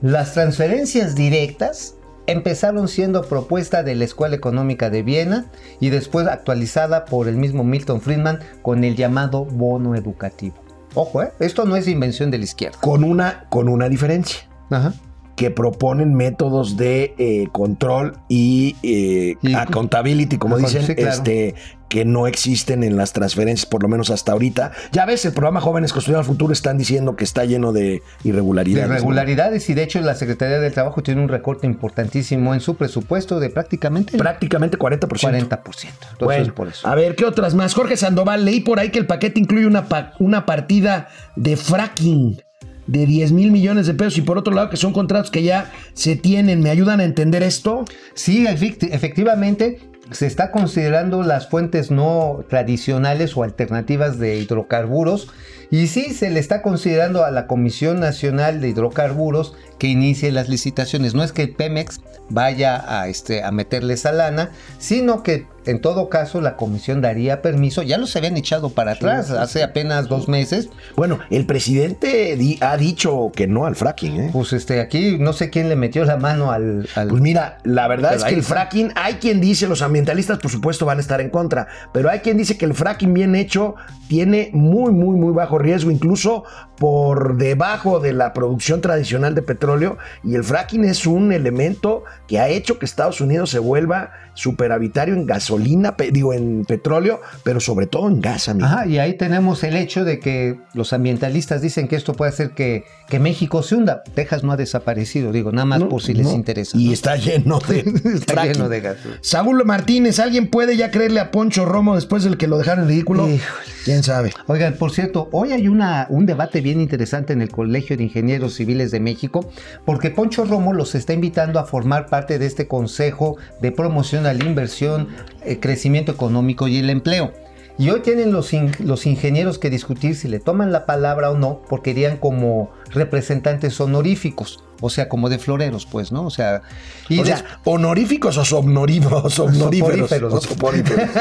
Las 0.00 0.34
transferencias 0.34 1.16
directas 1.16 1.94
empezaron 2.26 2.88
siendo 2.88 3.22
propuesta 3.22 3.82
de 3.82 3.94
la 3.94 4.04
Escuela 4.04 4.36
Económica 4.36 4.90
de 4.90 5.02
Viena 5.02 5.46
y 5.80 5.90
después 5.90 6.26
actualizada 6.26 7.04
por 7.04 7.28
el 7.28 7.36
mismo 7.36 7.64
Milton 7.64 8.00
Friedman 8.00 8.38
con 8.62 8.84
el 8.84 8.96
llamado 8.96 9.44
bono 9.44 9.94
educativo. 9.94 10.54
Ojo, 10.94 11.22
¿eh? 11.22 11.32
esto 11.40 11.64
no 11.64 11.74
es 11.76 11.88
invención 11.88 12.30
de 12.30 12.38
la 12.38 12.44
izquierda. 12.44 12.78
Con 12.80 13.02
una, 13.04 13.46
con 13.48 13.68
una 13.68 13.88
diferencia. 13.88 14.40
Ajá. 14.70 14.94
que 15.36 15.50
proponen 15.50 16.14
métodos 16.14 16.76
de 16.76 17.14
eh, 17.18 17.48
control 17.52 18.18
y, 18.28 18.76
eh, 18.82 19.36
Y- 19.42 19.54
accountability, 19.54 20.36
como 20.38 20.58
dicen, 20.58 20.86
sí, 20.86 20.94
claro. 20.94 21.10
este, 21.10 21.54
que 21.92 22.06
no 22.06 22.26
existen 22.26 22.82
en 22.84 22.96
las 22.96 23.12
transferencias, 23.12 23.66
por 23.66 23.82
lo 23.82 23.88
menos 23.90 24.08
hasta 24.08 24.32
ahorita. 24.32 24.72
Ya 24.92 25.04
ves, 25.04 25.26
el 25.26 25.32
programa 25.32 25.60
Jóvenes 25.60 25.92
Construyendo 25.92 26.20
el 26.20 26.26
Futuro 26.26 26.50
están 26.54 26.78
diciendo 26.78 27.16
que 27.16 27.24
está 27.24 27.44
lleno 27.44 27.70
de 27.74 27.82
de 27.82 28.02
irregularidades. 28.24 28.88
¿no? 28.88 28.94
irregularidades 28.94 29.68
y 29.68 29.74
de 29.74 29.82
hecho 29.82 30.00
la 30.00 30.14
Secretaría 30.14 30.58
del 30.58 30.72
Trabajo 30.72 31.02
tiene 31.02 31.20
un 31.20 31.28
recorte 31.28 31.66
importantísimo 31.66 32.54
en 32.54 32.60
su 32.60 32.76
presupuesto 32.76 33.40
de 33.40 33.50
prácticamente 33.50 34.16
Prácticamente 34.16 34.78
40%. 34.78 35.00
40%. 35.08 35.50
Entonces, 35.50 36.18
Bueno, 36.20 36.54
por 36.54 36.68
eso. 36.68 36.86
a 36.88 36.94
ver, 36.94 37.14
¿qué 37.14 37.24
otras 37.26 37.54
más? 37.54 37.74
Jorge 37.74 37.96
Sandoval, 37.98 38.44
leí 38.46 38.60
por 38.60 38.78
ahí 38.78 38.90
que 38.90 38.98
el 39.00 39.06
paquete 39.06 39.38
incluye 39.40 39.66
una, 39.66 39.88
pa- 39.88 40.12
una 40.18 40.46
partida 40.46 41.08
de 41.36 41.56
fracking 41.58 42.40
de 42.86 43.06
10 43.06 43.32
mil 43.32 43.50
millones 43.50 43.86
de 43.86 43.94
pesos 43.94 44.16
y 44.18 44.22
por 44.22 44.38
otro 44.38 44.54
lado 44.54 44.70
que 44.70 44.76
son 44.76 44.92
contratos 44.92 45.30
que 45.30 45.42
ya 45.42 45.70
se 45.94 46.16
tienen. 46.16 46.60
¿Me 46.62 46.70
ayudan 46.70 47.00
a 47.00 47.04
entender 47.04 47.42
esto? 47.42 47.84
Sí, 48.14 48.46
efecti- 48.46 48.88
efectivamente 48.92 49.78
se 50.10 50.26
está 50.26 50.50
considerando 50.50 51.22
las 51.22 51.48
fuentes 51.48 51.90
no 51.90 52.44
tradicionales 52.48 53.36
o 53.36 53.44
alternativas 53.44 54.18
de 54.18 54.36
hidrocarburos 54.38 55.28
y 55.72 55.88
sí 55.88 56.12
se 56.14 56.30
le 56.30 56.38
está 56.38 56.62
considerando 56.62 57.24
a 57.24 57.30
la 57.32 57.48
Comisión 57.48 57.98
Nacional 57.98 58.60
de 58.60 58.68
Hidrocarburos 58.68 59.54
que 59.78 59.88
inicie 59.88 60.30
las 60.30 60.48
licitaciones. 60.48 61.14
No 61.14 61.24
es 61.24 61.32
que 61.32 61.42
el 61.42 61.54
Pemex 61.54 62.00
vaya 62.28 63.00
a, 63.00 63.08
este, 63.08 63.42
a 63.42 63.50
meterle 63.50 63.94
esa 63.94 64.12
lana, 64.12 64.50
sino 64.78 65.24
que 65.24 65.46
en 65.64 65.80
todo 65.80 66.08
caso 66.08 66.40
la 66.40 66.56
comisión 66.56 67.00
daría 67.00 67.40
permiso. 67.40 67.82
Ya 67.82 67.96
los 67.98 68.14
habían 68.16 68.36
echado 68.36 68.70
para 68.70 68.92
atrás 68.92 69.30
hace 69.30 69.62
apenas 69.62 70.08
dos 70.08 70.28
meses. 70.28 70.68
Bueno, 70.96 71.20
el 71.30 71.46
presidente 71.46 72.36
di- 72.36 72.58
ha 72.60 72.76
dicho 72.76 73.30
que 73.34 73.46
no 73.46 73.66
al 73.66 73.76
fracking, 73.76 74.20
¿eh? 74.20 74.30
Pues 74.32 74.52
este, 74.52 74.80
aquí 74.80 75.18
no 75.18 75.32
sé 75.32 75.50
quién 75.50 75.68
le 75.68 75.76
metió 75.76 76.04
la 76.04 76.16
mano 76.16 76.50
al... 76.52 76.88
al- 76.96 77.08
Pues 77.08 77.22
mira, 77.22 77.58
la 77.64 77.86
verdad 77.88 78.10
Pero 78.10 78.22
es 78.22 78.28
que 78.28 78.34
el 78.34 78.42
fracking, 78.42 78.92
hay 78.96 79.14
quien 79.14 79.40
dice, 79.40 79.66
los 79.68 79.82
ambientalistas 79.82 80.38
por 80.38 80.50
supuesto 80.50 80.84
van 80.86 80.98
a 80.98 81.00
estar 81.00 81.20
en 81.20 81.30
contra, 81.30 81.68
pero 81.92 82.10
hay 82.10 82.20
quien 82.20 82.36
dice 82.36 82.56
que 82.58 82.64
el 82.64 82.74
fracking 82.74 83.14
bien 83.14 83.34
hecho 83.36 83.74
tiene 84.08 84.50
muy, 84.52 84.92
muy, 84.92 85.16
muy 85.16 85.32
bajo 85.32 85.58
riesgo, 85.62 85.90
incluso 85.90 86.44
por 86.78 87.36
debajo 87.36 88.00
de 88.00 88.12
la 88.12 88.32
producción 88.32 88.80
tradicional 88.80 89.34
de 89.34 89.42
petróleo, 89.42 89.98
y 90.24 90.34
el 90.34 90.44
fracking 90.44 90.84
es 90.84 91.06
un 91.06 91.32
elemento 91.32 92.04
que 92.28 92.38
ha 92.40 92.48
hecho 92.48 92.78
que 92.78 92.84
Estados 92.84 93.20
Unidos 93.20 93.50
se 93.50 93.58
vuelva 93.58 94.10
superavitario 94.34 95.14
en 95.14 95.26
gasolina, 95.26 95.94
digo, 96.10 96.32
en 96.32 96.64
petróleo, 96.64 97.20
pero 97.44 97.60
sobre 97.60 97.86
todo 97.86 98.08
en 98.08 98.20
gas, 98.20 98.48
amigo. 98.48 98.66
Ajá, 98.66 98.86
y 98.86 98.98
ahí 98.98 99.14
tenemos 99.18 99.62
el 99.62 99.76
hecho 99.76 100.04
de 100.04 100.18
que 100.18 100.58
los 100.72 100.92
ambientalistas 100.94 101.60
dicen 101.60 101.86
que 101.86 101.96
esto 101.96 102.14
puede 102.14 102.30
hacer 102.30 102.52
que, 102.52 102.84
que 103.08 103.18
México 103.18 103.62
se 103.62 103.74
hunda. 103.76 104.02
Texas 104.14 104.42
no 104.42 104.52
ha 104.52 104.56
desaparecido, 104.56 105.32
digo, 105.32 105.52
nada 105.52 105.66
más 105.66 105.80
No, 105.80 105.88
por 105.90 106.02
si 106.02 106.14
les 106.14 106.32
interesa. 106.32 106.78
Y 106.78 106.86
¿no? 106.86 106.92
está 106.94 107.16
lleno 107.16 107.58
de 107.60 107.78
Está 108.14 108.32
fracking. 108.32 108.52
lleno 108.54 108.68
de 108.70 108.80
gas. 108.80 108.96
Saúl 109.20 109.62
Martínez, 109.66 110.18
¿alguien 110.18 110.48
puede 110.48 110.76
ya 110.78 110.90
creerle 110.90 111.20
a 111.20 111.30
Poncho 111.30 111.66
Romo 111.66 111.94
después 111.94 112.24
del 112.24 112.38
que 112.38 112.46
lo 112.48 112.56
dejaron 112.56 112.84
en 112.84 112.88
ridículo? 112.88 113.28
Híjole. 113.28 113.66
¿Quién 113.84 114.02
sabe? 114.02 114.32
Oigan, 114.46 114.74
por 114.74 114.92
cierto, 114.92 115.28
hoy 115.32 115.41
hay 115.50 115.66
una, 115.66 116.06
un 116.08 116.24
debate 116.26 116.60
bien 116.60 116.80
interesante 116.80 117.32
en 117.32 117.42
el 117.42 117.50
Colegio 117.50 117.96
de 117.96 118.04
Ingenieros 118.04 118.54
Civiles 118.54 118.92
de 118.92 119.00
México, 119.00 119.50
porque 119.84 120.10
Poncho 120.10 120.44
Romo 120.44 120.72
los 120.72 120.94
está 120.94 121.14
invitando 121.14 121.58
a 121.58 121.64
formar 121.64 122.06
parte 122.06 122.38
de 122.38 122.46
este 122.46 122.68
Consejo 122.68 123.36
de 123.60 123.72
Promoción 123.72 124.26
a 124.26 124.34
la 124.34 124.44
Inversión, 124.44 125.08
eh, 125.44 125.58
Crecimiento 125.58 126.12
Económico 126.12 126.68
y 126.68 126.76
el 126.76 126.90
Empleo. 126.90 127.32
Y 127.78 127.90
hoy 127.90 128.00
tienen 128.00 128.32
los, 128.32 128.52
in- 128.52 128.72
los 128.80 129.06
ingenieros 129.06 129.58
que 129.58 129.70
discutir 129.70 130.14
si 130.14 130.28
le 130.28 130.40
toman 130.40 130.72
la 130.72 130.84
palabra 130.86 131.30
o 131.30 131.38
no, 131.38 131.62
porque 131.68 131.90
irían 131.90 132.16
como 132.18 132.70
representantes 132.90 133.80
honoríficos, 133.80 134.62
o 134.80 134.90
sea, 134.90 135.08
como 135.08 135.28
de 135.28 135.38
floreros, 135.38 135.86
pues, 135.86 136.12
¿no? 136.12 136.24
O 136.26 136.30
sea, 136.30 136.62
y 137.08 137.18
o 137.20 137.24
sea, 137.24 137.44
honoríficos 137.64 138.36
o 138.36 138.44
somnoríferos. 138.44 139.38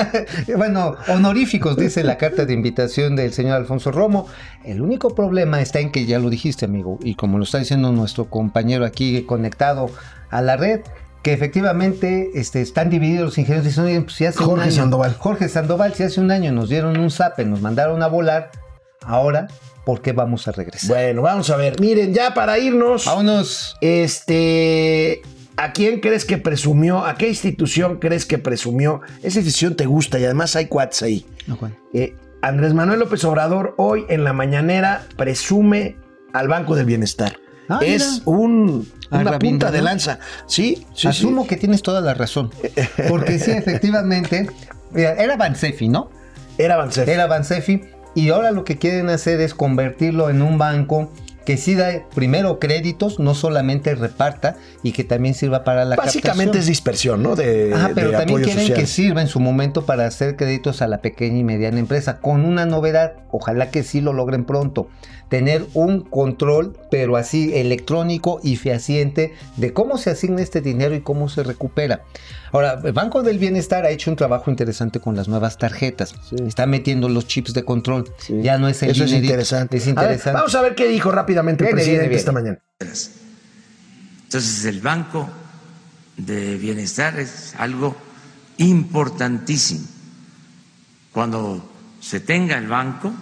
Bueno, 0.58 0.96
honoríficos, 1.08 1.78
dice 1.78 2.04
la 2.04 2.18
carta 2.18 2.46
de 2.46 2.54
invitación 2.54 3.16
del 3.16 3.34
señor 3.34 3.56
Alfonso 3.58 3.92
Romo. 3.92 4.28
El 4.66 4.82
único 4.82 5.16
problema 5.16 5.62
está 5.62 5.80
en 5.80 5.92
que 5.92 6.06
ya 6.06 6.20
lo 6.20 6.30
dijiste, 6.30 6.66
amigo, 6.66 7.00
y 7.04 7.16
como 7.16 7.38
lo 7.38 7.44
está 7.44 7.60
diciendo 7.60 7.92
nuestro 7.92 8.26
compañero 8.26 8.86
aquí 8.86 9.24
conectado 9.24 9.90
a 10.30 10.42
la 10.42 10.58
red, 10.58 10.82
que 11.24 11.34
efectivamente 11.34 12.32
este, 12.36 12.62
están 12.62 12.90
divididos 12.90 13.26
los 13.26 13.38
ingenieros. 13.38 13.66
Dicen, 13.66 13.84
"Oye, 13.86 14.02
pues, 14.02 14.16
si 14.16 14.26
hace 14.26 14.40
un 14.40 14.46
Jorge 14.50 14.64
año- 14.66 14.72
Sandoval. 14.76 15.16
Jorge 15.18 15.50
Sandoval, 15.50 15.94
si 15.94 16.04
hace 16.04 16.20
un 16.20 16.32
año 16.32 16.52
nos 16.52 16.70
dieron 16.70 16.98
un 17.00 17.12
zape, 17.12 17.46
nos 17.46 17.62
mandaron 17.62 18.02
a 18.04 18.08
volar, 18.08 18.52
ahora, 19.04 19.48
¿por 19.86 20.02
qué 20.02 20.14
vamos 20.14 20.48
a 20.48 20.52
regresar? 20.52 20.90
bueno, 20.90 21.22
vamos 21.22 21.50
a 21.50 21.58
ver. 21.58 21.80
Miren, 21.80 22.14
ya 22.14 22.34
para 22.34 22.58
irnos. 22.60 23.06
Vámonos. 23.06 23.76
Este. 23.82 25.22
¿A 25.58 25.74
quién 25.74 26.00
crees 26.00 26.26
que 26.26 26.38
presumió? 26.40 27.06
¿A 27.06 27.16
qué 27.16 27.28
institución 27.28 27.98
crees 28.00 28.26
que 28.26 28.38
presumió? 28.40 29.02
Esa 29.22 29.40
institución 29.40 29.76
te 29.76 29.86
gusta 29.86 30.18
y 30.18 30.26
además 30.26 30.56
hay 30.56 30.66
cuates 30.66 31.04
ahí. 31.04 31.26
Eh, 31.94 32.16
Andrés 32.42 32.74
Manuel 32.74 33.00
López 33.00 33.24
Obrador 33.26 33.76
hoy 33.78 34.06
en 34.10 34.24
la 34.24 34.34
mañanera 34.34 35.04
presume 35.18 35.98
al 36.34 36.48
Banco 36.48 36.76
del 36.76 36.86
Bienestar. 36.88 37.38
Ah, 37.70 37.80
es 37.84 38.12
mira. 38.14 38.24
un, 38.26 38.92
una 39.12 39.38
punta 39.38 39.72
de 39.72 39.82
lanza. 39.82 40.20
Sí, 40.48 40.86
sí, 40.94 41.08
Asumo 41.08 41.44
sí. 41.44 41.50
que 41.50 41.58
tienes 41.58 41.82
toda 41.82 42.02
la 42.02 42.14
razón. 42.14 42.52
Porque 43.08 43.40
sí, 43.40 43.52
efectivamente, 43.56 44.50
era 44.94 45.36
Bansefi, 45.38 45.90
¿no? 45.90 46.10
Era 46.58 46.78
Bansef. 46.78 47.08
Era 47.08 47.28
Bansefi. 47.28 47.82
Y 48.14 48.30
ahora 48.30 48.52
lo 48.52 48.64
que 48.64 48.78
quieren 48.78 49.10
hacer 49.10 49.40
es 49.42 49.54
convertirlo 49.54 50.30
en 50.30 50.42
un 50.42 50.58
banco 50.58 51.12
que 51.46 51.58
sí 51.58 51.76
da 51.76 52.06
primero 52.14 52.60
créditos, 52.60 53.20
no 53.20 53.34
solamente 53.34 53.96
reparta 53.96 54.58
y 54.84 54.92
que 54.92 55.04
también 55.04 55.34
sirva 55.34 55.64
para 55.64 55.86
la 55.86 55.96
Básicamente 55.96 56.60
es 56.60 56.68
dispersión, 56.68 57.24
¿no? 57.24 57.36
De, 57.36 57.72
Ajá, 57.74 57.92
pero 57.96 58.12
de 58.12 58.18
también 58.18 58.42
quieren 58.44 58.62
social. 58.62 58.80
que 58.80 58.86
sirva 58.88 59.22
en 59.22 59.28
su 59.28 59.40
momento 59.40 59.86
para 59.86 60.06
hacer 60.06 60.36
créditos 60.36 60.82
a 60.82 60.88
la 60.88 61.02
pequeña 61.02 61.40
y 61.40 61.44
mediana 61.44 61.80
empresa, 61.80 62.20
con 62.20 62.46
una 62.46 62.66
novedad, 62.66 63.14
ojalá 63.32 63.72
que 63.72 63.84
sí 63.84 64.02
lo 64.02 64.14
logren 64.14 64.46
pronto, 64.46 64.88
tener 65.30 65.66
un 65.74 66.02
control, 66.02 66.78
pero 66.92 67.16
así 67.16 67.54
electrónico 67.56 68.40
y 68.44 68.58
fehaciente 68.58 69.34
de 69.58 69.72
cómo 69.74 69.98
se 69.98 70.10
asigna 70.10 70.42
este 70.42 70.60
dinero 70.62 70.94
y 70.94 71.02
cómo 71.02 71.30
se 71.30 71.44
recupera. 71.44 72.02
Ahora, 72.54 72.82
el 72.84 72.92
Banco 72.92 73.24
del 73.24 73.40
Bienestar 73.40 73.86
ha 73.86 73.92
hecho 73.92 74.12
un 74.12 74.18
trabajo 74.18 74.52
interesante 74.52 75.00
con 75.00 75.16
las 75.16 75.30
nuevas 75.30 75.58
tarjetas, 75.58 76.14
está 76.46 76.66
metiendo 76.66 77.08
los 77.08 77.26
chips 77.28 77.54
de 77.54 77.64
control, 77.64 78.12
Sí. 78.18 78.42
ya 78.42 78.58
no 78.58 78.68
es 78.68 78.84
el 78.84 78.92
Eso 78.92 79.06
es 79.06 79.14
interesante. 79.14 79.78
es 79.78 79.84
A 79.84 79.86
ver, 79.86 79.94
interesante. 80.04 80.34
vamos 80.38 80.54
a 80.56 80.62
ver 80.62 80.76
qué 80.76 80.90
dijo 80.90 81.12
rápidamente 81.32 81.64
el 81.64 81.68
Viene, 81.68 81.76
presidente 81.76 82.08
viene, 82.08 82.10
viene. 82.10 82.20
esta 82.20 82.32
mañana. 82.32 82.60
Entonces 84.24 84.66
el 84.66 84.82
Banco 84.82 85.30
de 86.18 86.58
Bienestar 86.58 87.20
es 87.20 87.54
algo 87.58 87.96
importantísimo. 88.58 89.88
Cuando 91.12 91.70
se 92.00 92.20
tenga 92.20 92.58
el 92.58 92.68
banco 92.68 93.14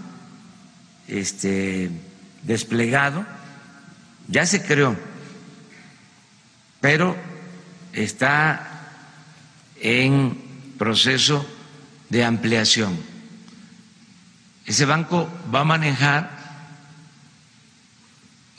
este, 1.08 1.90
desplegado, 2.44 3.26
ya 4.28 4.46
se 4.46 4.62
creó, 4.62 4.96
pero 6.82 7.16
está 7.94 8.92
en 9.82 10.38
proceso 10.78 11.46
de 12.10 12.24
ampliación. 12.24 12.96
Ese 14.66 14.86
banco 14.86 15.28
va 15.54 15.62
a 15.62 15.66
manejar 15.66 16.39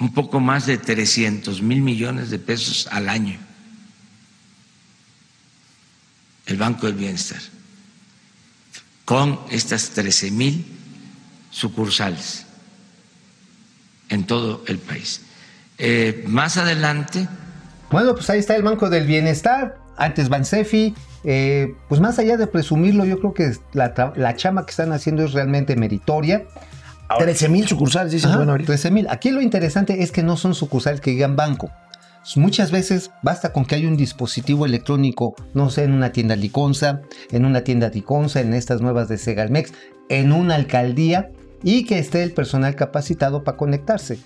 un 0.00 0.12
poco 0.14 0.40
más 0.40 0.66
de 0.66 0.78
300 0.78 1.60
mil 1.62 1.82
millones 1.82 2.30
de 2.30 2.38
pesos 2.38 2.88
al 2.90 3.08
año. 3.08 3.38
El 6.46 6.56
Banco 6.56 6.86
del 6.86 6.96
Bienestar. 6.96 7.40
con 9.04 9.40
estas 9.50 9.90
13 9.90 10.30
mil 10.30 10.64
sucursales 11.50 12.46
en 14.08 14.24
todo 14.24 14.62
el 14.68 14.78
país. 14.78 15.22
Eh, 15.78 16.24
más 16.28 16.56
adelante 16.58 17.26
Bueno, 17.90 18.14
pues 18.14 18.30
ahí 18.30 18.38
está 18.38 18.54
el 18.54 18.62
Banco 18.62 18.88
del 18.88 19.06
Bienestar, 19.06 19.78
antes 19.96 20.28
Bansefi. 20.28 20.94
eh, 21.24 21.74
pues 21.88 22.00
más 22.00 22.18
allá 22.20 22.36
de 22.36 22.46
presumirlo, 22.46 23.04
yo 23.04 23.18
creo 23.18 23.34
que 23.34 23.52
la, 23.72 24.12
la 24.16 24.36
chama 24.36 24.64
que 24.64 24.70
están 24.70 24.92
haciendo 24.92 25.24
es 25.24 25.32
realmente 25.32 25.74
meritoria. 25.76 26.44
13 27.18 27.48
mil 27.48 27.66
sucursales, 27.66 28.12
dicen, 28.12 28.34
bueno, 28.36 28.52
ahorita. 28.52 28.68
13 28.68 28.90
mil. 28.90 29.06
Aquí 29.10 29.30
lo 29.30 29.40
interesante 29.40 30.02
es 30.02 30.12
que 30.12 30.22
no 30.22 30.36
son 30.36 30.54
sucursales 30.54 31.00
que 31.00 31.10
digan 31.10 31.36
banco. 31.36 31.70
Muchas 32.36 32.70
veces 32.70 33.10
basta 33.22 33.52
con 33.52 33.64
que 33.64 33.74
haya 33.74 33.88
un 33.88 33.96
dispositivo 33.96 34.66
electrónico, 34.66 35.34
no 35.54 35.70
sé, 35.70 35.84
en 35.84 35.92
una 35.92 36.12
tienda 36.12 36.36
Liconza, 36.36 37.00
en 37.30 37.44
una 37.44 37.62
tienda 37.62 37.90
Diconza, 37.90 38.40
en 38.40 38.52
estas 38.52 38.80
nuevas 38.80 39.08
de 39.08 39.16
Segalmex, 39.16 39.72
en 40.08 40.32
una 40.32 40.54
alcaldía 40.54 41.30
y 41.62 41.84
que 41.84 41.98
esté 41.98 42.22
el 42.22 42.32
personal 42.32 42.74
capacitado 42.76 43.42
para 43.42 43.56
conectarse. 43.56 44.18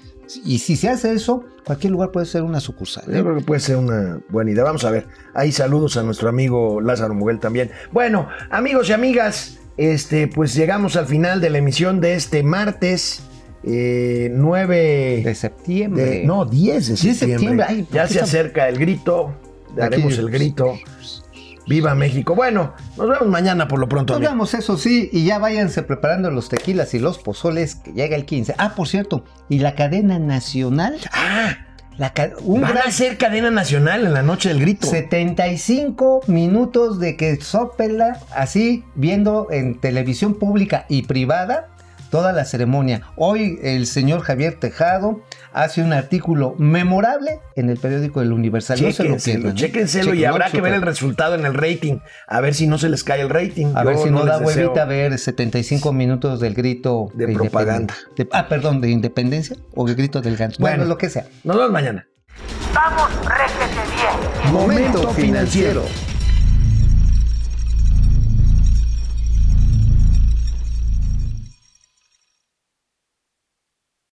Y 0.45 0.59
si 0.59 0.77
se 0.77 0.89
hace 0.89 1.13
eso, 1.13 1.45
cualquier 1.65 1.93
lugar 1.93 2.11
puede 2.11 2.27
ser 2.27 2.43
una 2.43 2.61
sucursal. 2.61 3.05
¿eh? 3.09 3.17
Yo 3.17 3.25
creo 3.25 3.37
que 3.37 3.45
puede 3.45 3.61
ser 3.61 3.77
una 3.77 4.21
buena 4.29 4.51
idea. 4.51 4.65
Vamos 4.65 4.85
a 4.85 4.91
ver. 4.91 5.07
Ahí 5.35 5.53
saludos 5.53 5.97
a 5.97 6.03
nuestro 6.03 6.29
amigo 6.29 6.81
Lázaro 6.81 7.15
Muguel 7.15 7.41
también. 7.41 7.71
Bueno, 7.93 8.29
amigos 8.51 8.89
y 8.89 8.93
amigas, 8.93 9.61
este, 9.77 10.29
pues 10.29 10.55
llegamos 10.55 10.97
al 10.97 11.07
final 11.07 11.41
de 11.41 11.51
la 11.51 11.59
emisión 11.59 12.01
de 12.01 12.15
este 12.15 12.43
martes 12.43 13.23
eh, 13.65 14.31
9 14.35 15.23
De 15.25 15.35
septiembre. 15.35 16.05
de- 16.05 16.25
no, 16.25 16.45
10 16.45 16.87
de 16.87 16.95
10 16.95 17.03
de 17.03 17.15
septiembre. 17.15 17.29
septiembre. 17.39 17.67
Ay, 17.69 17.83
¿por 17.85 17.95
ya 17.95 18.07
se 18.07 18.15
está- 18.15 18.25
acerca 18.25 18.69
el 18.69 18.79
grito. 18.79 19.35
Daremos 19.75 20.13
Aquí- 20.13 20.21
el 20.21 20.31
grito. 20.31 20.79
Viva 21.67 21.95
México. 21.95 22.35
Bueno, 22.35 22.75
nos 22.99 23.09
vemos 23.09 23.27
mañana 23.29 23.67
por 23.67 23.79
lo 23.79 23.89
pronto. 23.89 24.13
Nos 24.13 24.21
vemos, 24.23 24.53
eso 24.53 24.77
sí, 24.77 25.09
y 25.13 25.25
ya 25.25 25.39
váyanse 25.39 25.83
preparando 25.83 26.31
los 26.31 26.51
tequilas 26.51 26.93
y 26.93 26.99
los 26.99 27.17
pozoles 27.19 27.77
que 27.77 27.93
llega 27.95 28.17
el 28.17 28.27
15. 28.27 28.55
Ah, 28.59 28.75
por 28.77 28.87
cierto, 28.87 29.25
y 29.49 29.61
la 29.61 29.75
cadena 29.75 30.19
nacional, 30.19 30.99
Ah, 31.11 31.57
la 31.97 32.13
un 32.43 32.61
van 32.61 32.73
gran 32.73 32.89
a 32.89 32.91
ser 32.91 33.17
cadena 33.19 33.51
nacional 33.51 34.05
en 34.05 34.13
la 34.13 34.23
noche 34.23 34.49
del 34.49 34.61
grito. 34.61 34.87
75 34.87 36.23
minutos 36.27 36.99
de 36.99 37.17
que 37.17 37.41
sopela 37.41 38.21
así 38.35 38.85
viendo 38.95 39.49
en 39.51 39.81
televisión 39.81 40.35
pública 40.35 40.87
y 40.89 41.03
privada 41.03 41.74
toda 42.15 42.31
la 42.33 42.45
ceremonia. 42.45 43.03
Hoy 43.17 43.59
el 43.65 43.89
señor 43.89 44.21
Javier 44.21 44.55
Tejado 44.61 45.25
hace 45.53 45.83
un 45.83 45.93
artículo 45.93 46.55
memorable 46.59 47.41
en 47.57 47.69
el 47.71 47.77
periódico 47.77 48.23
El 48.23 48.33
Universal. 48.33 48.81
No 48.81 48.93
se 48.93 49.03
lo 49.03 49.17
Chéquenselo, 49.17 49.35
pierdan. 49.41 49.57
¿eh? 49.57 49.61
chéquenselo 49.61 50.15
y 50.15 50.25
habrá 50.25 50.49
que 50.49 50.61
ver 50.61 50.75
el 50.75 50.83
resultado 50.83 51.35
en 51.35 51.45
el 51.45 51.55
rating. 51.55 51.99
A 52.29 52.41
ver 52.41 52.55
si 52.55 52.69
no 52.69 52.79
se 52.79 52.89
les 52.89 53.03
cae 53.03 53.21
el 53.21 53.31
rating. 53.31 53.73
A 53.75 53.83
Yo 53.83 53.89
ver 53.89 53.99
si 53.99 54.11
no, 54.11 54.25
da 54.25 54.39
huevita 54.39 54.85
ver 54.85 55.19
75 55.19 55.93
minutos 55.93 56.39
del 56.39 56.55
grito 56.55 57.11
De 57.15 57.27
propaganda. 57.35 57.95
de- 58.17 58.29
ah, 58.31 58.47
perdón, 58.49 58.81
de 58.81 58.91
independencia 58.91 59.57
o 59.75 59.89
el 59.89 59.97
grito 59.97 60.21
del 60.21 60.37
ganso. 60.37 60.59
Bueno, 60.61 60.77
Bueno. 60.77 60.89
lo 60.91 60.97
que 60.99 61.11
sea. 61.11 61.27
Nos 61.43 61.57
vemos 61.57 61.73
mañana. 61.73 62.07
Vamos, 62.73 63.09
bien. 63.23 64.53
Momento 64.53 65.09
financiero. 65.11 65.83